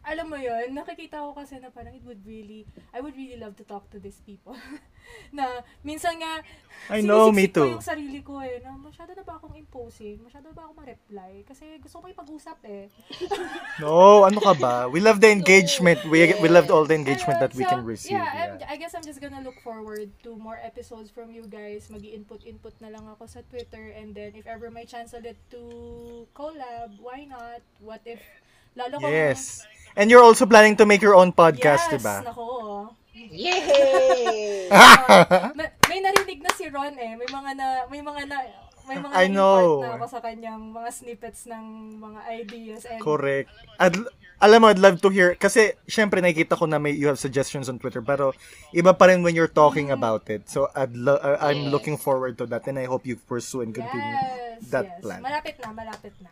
[0.00, 2.64] alam mo yun, nakikita ko kasi na parang it would really,
[2.96, 4.56] I would really love to talk to these people.
[5.36, 6.40] na, minsan nga,
[6.88, 7.72] I know, me sinisiksik ko too.
[7.76, 10.24] yung sarili ko eh, na masyado na ba akong imposing?
[10.24, 11.44] Masyado na ba akong ma-reply?
[11.44, 12.88] Kasi gusto ko ipag-usap eh.
[13.84, 14.74] No, ano ka ba?
[14.88, 16.00] We love the engagement.
[16.08, 18.16] We we loved all the engagement that we can receive.
[18.16, 18.72] Yeah, I'm, Yeah.
[18.72, 21.88] I guess I'm just gonna look forward to more episodes from you guys.
[21.88, 23.92] mag input input na lang ako sa Twitter.
[23.92, 25.62] And then, if ever may chance ulit to
[26.32, 27.64] collab, why not?
[27.80, 28.20] What if,
[28.76, 29.12] lalo kung...
[29.12, 29.64] Yes.
[29.96, 32.16] And you're also planning to make your own podcast, yes, diba?
[32.24, 32.46] nako.
[33.14, 34.66] Yay!
[34.70, 37.18] Ah, may, may narinig na si Ron eh.
[37.18, 38.36] May mga na, may mga na,
[38.86, 39.82] may mga I know.
[39.82, 41.64] na ako sa kanyang mga snippets ng
[41.98, 42.80] mga ideas.
[42.86, 43.50] And, Correct.
[43.82, 43.98] I'd,
[44.38, 47.66] alam mo, I'd love to hear, kasi syempre nakikita ko na may, you have suggestions
[47.66, 48.30] on Twitter, pero
[48.70, 50.46] iba pa rin when you're talking about it.
[50.46, 51.74] So I'd lo- uh, I'm Yes.
[51.74, 55.00] looking forward to that and I hope you pursue and continue Yes, that yes.
[55.02, 55.18] plan.
[55.26, 56.30] Malapit na, malapit na.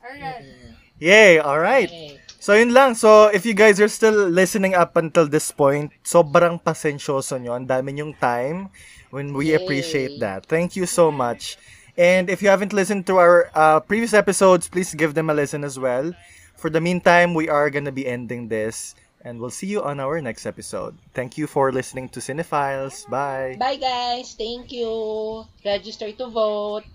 [0.00, 0.48] Alright.
[0.96, 1.36] Yay!
[1.44, 1.92] Alright.
[1.92, 2.16] Yay.
[2.40, 2.96] So yun lang.
[2.96, 7.52] So if you guys are still listening up until this point, sobrang pasensyoso nyo.
[7.52, 8.72] Ang dami yung time
[9.12, 9.60] when we Yay.
[9.60, 10.48] appreciate that.
[10.48, 11.60] Thank you so much.
[12.00, 15.68] And if you haven't listened to our uh, previous episodes, please give them a listen
[15.68, 16.16] as well.
[16.56, 18.96] For the meantime, we are gonna be ending this.
[19.20, 20.96] And we'll see you on our next episode.
[21.12, 23.04] Thank you for listening to Cinephiles.
[23.04, 23.60] Bye.
[23.60, 24.32] Bye guys.
[24.32, 25.44] Thank you.
[25.60, 26.88] Register to vote.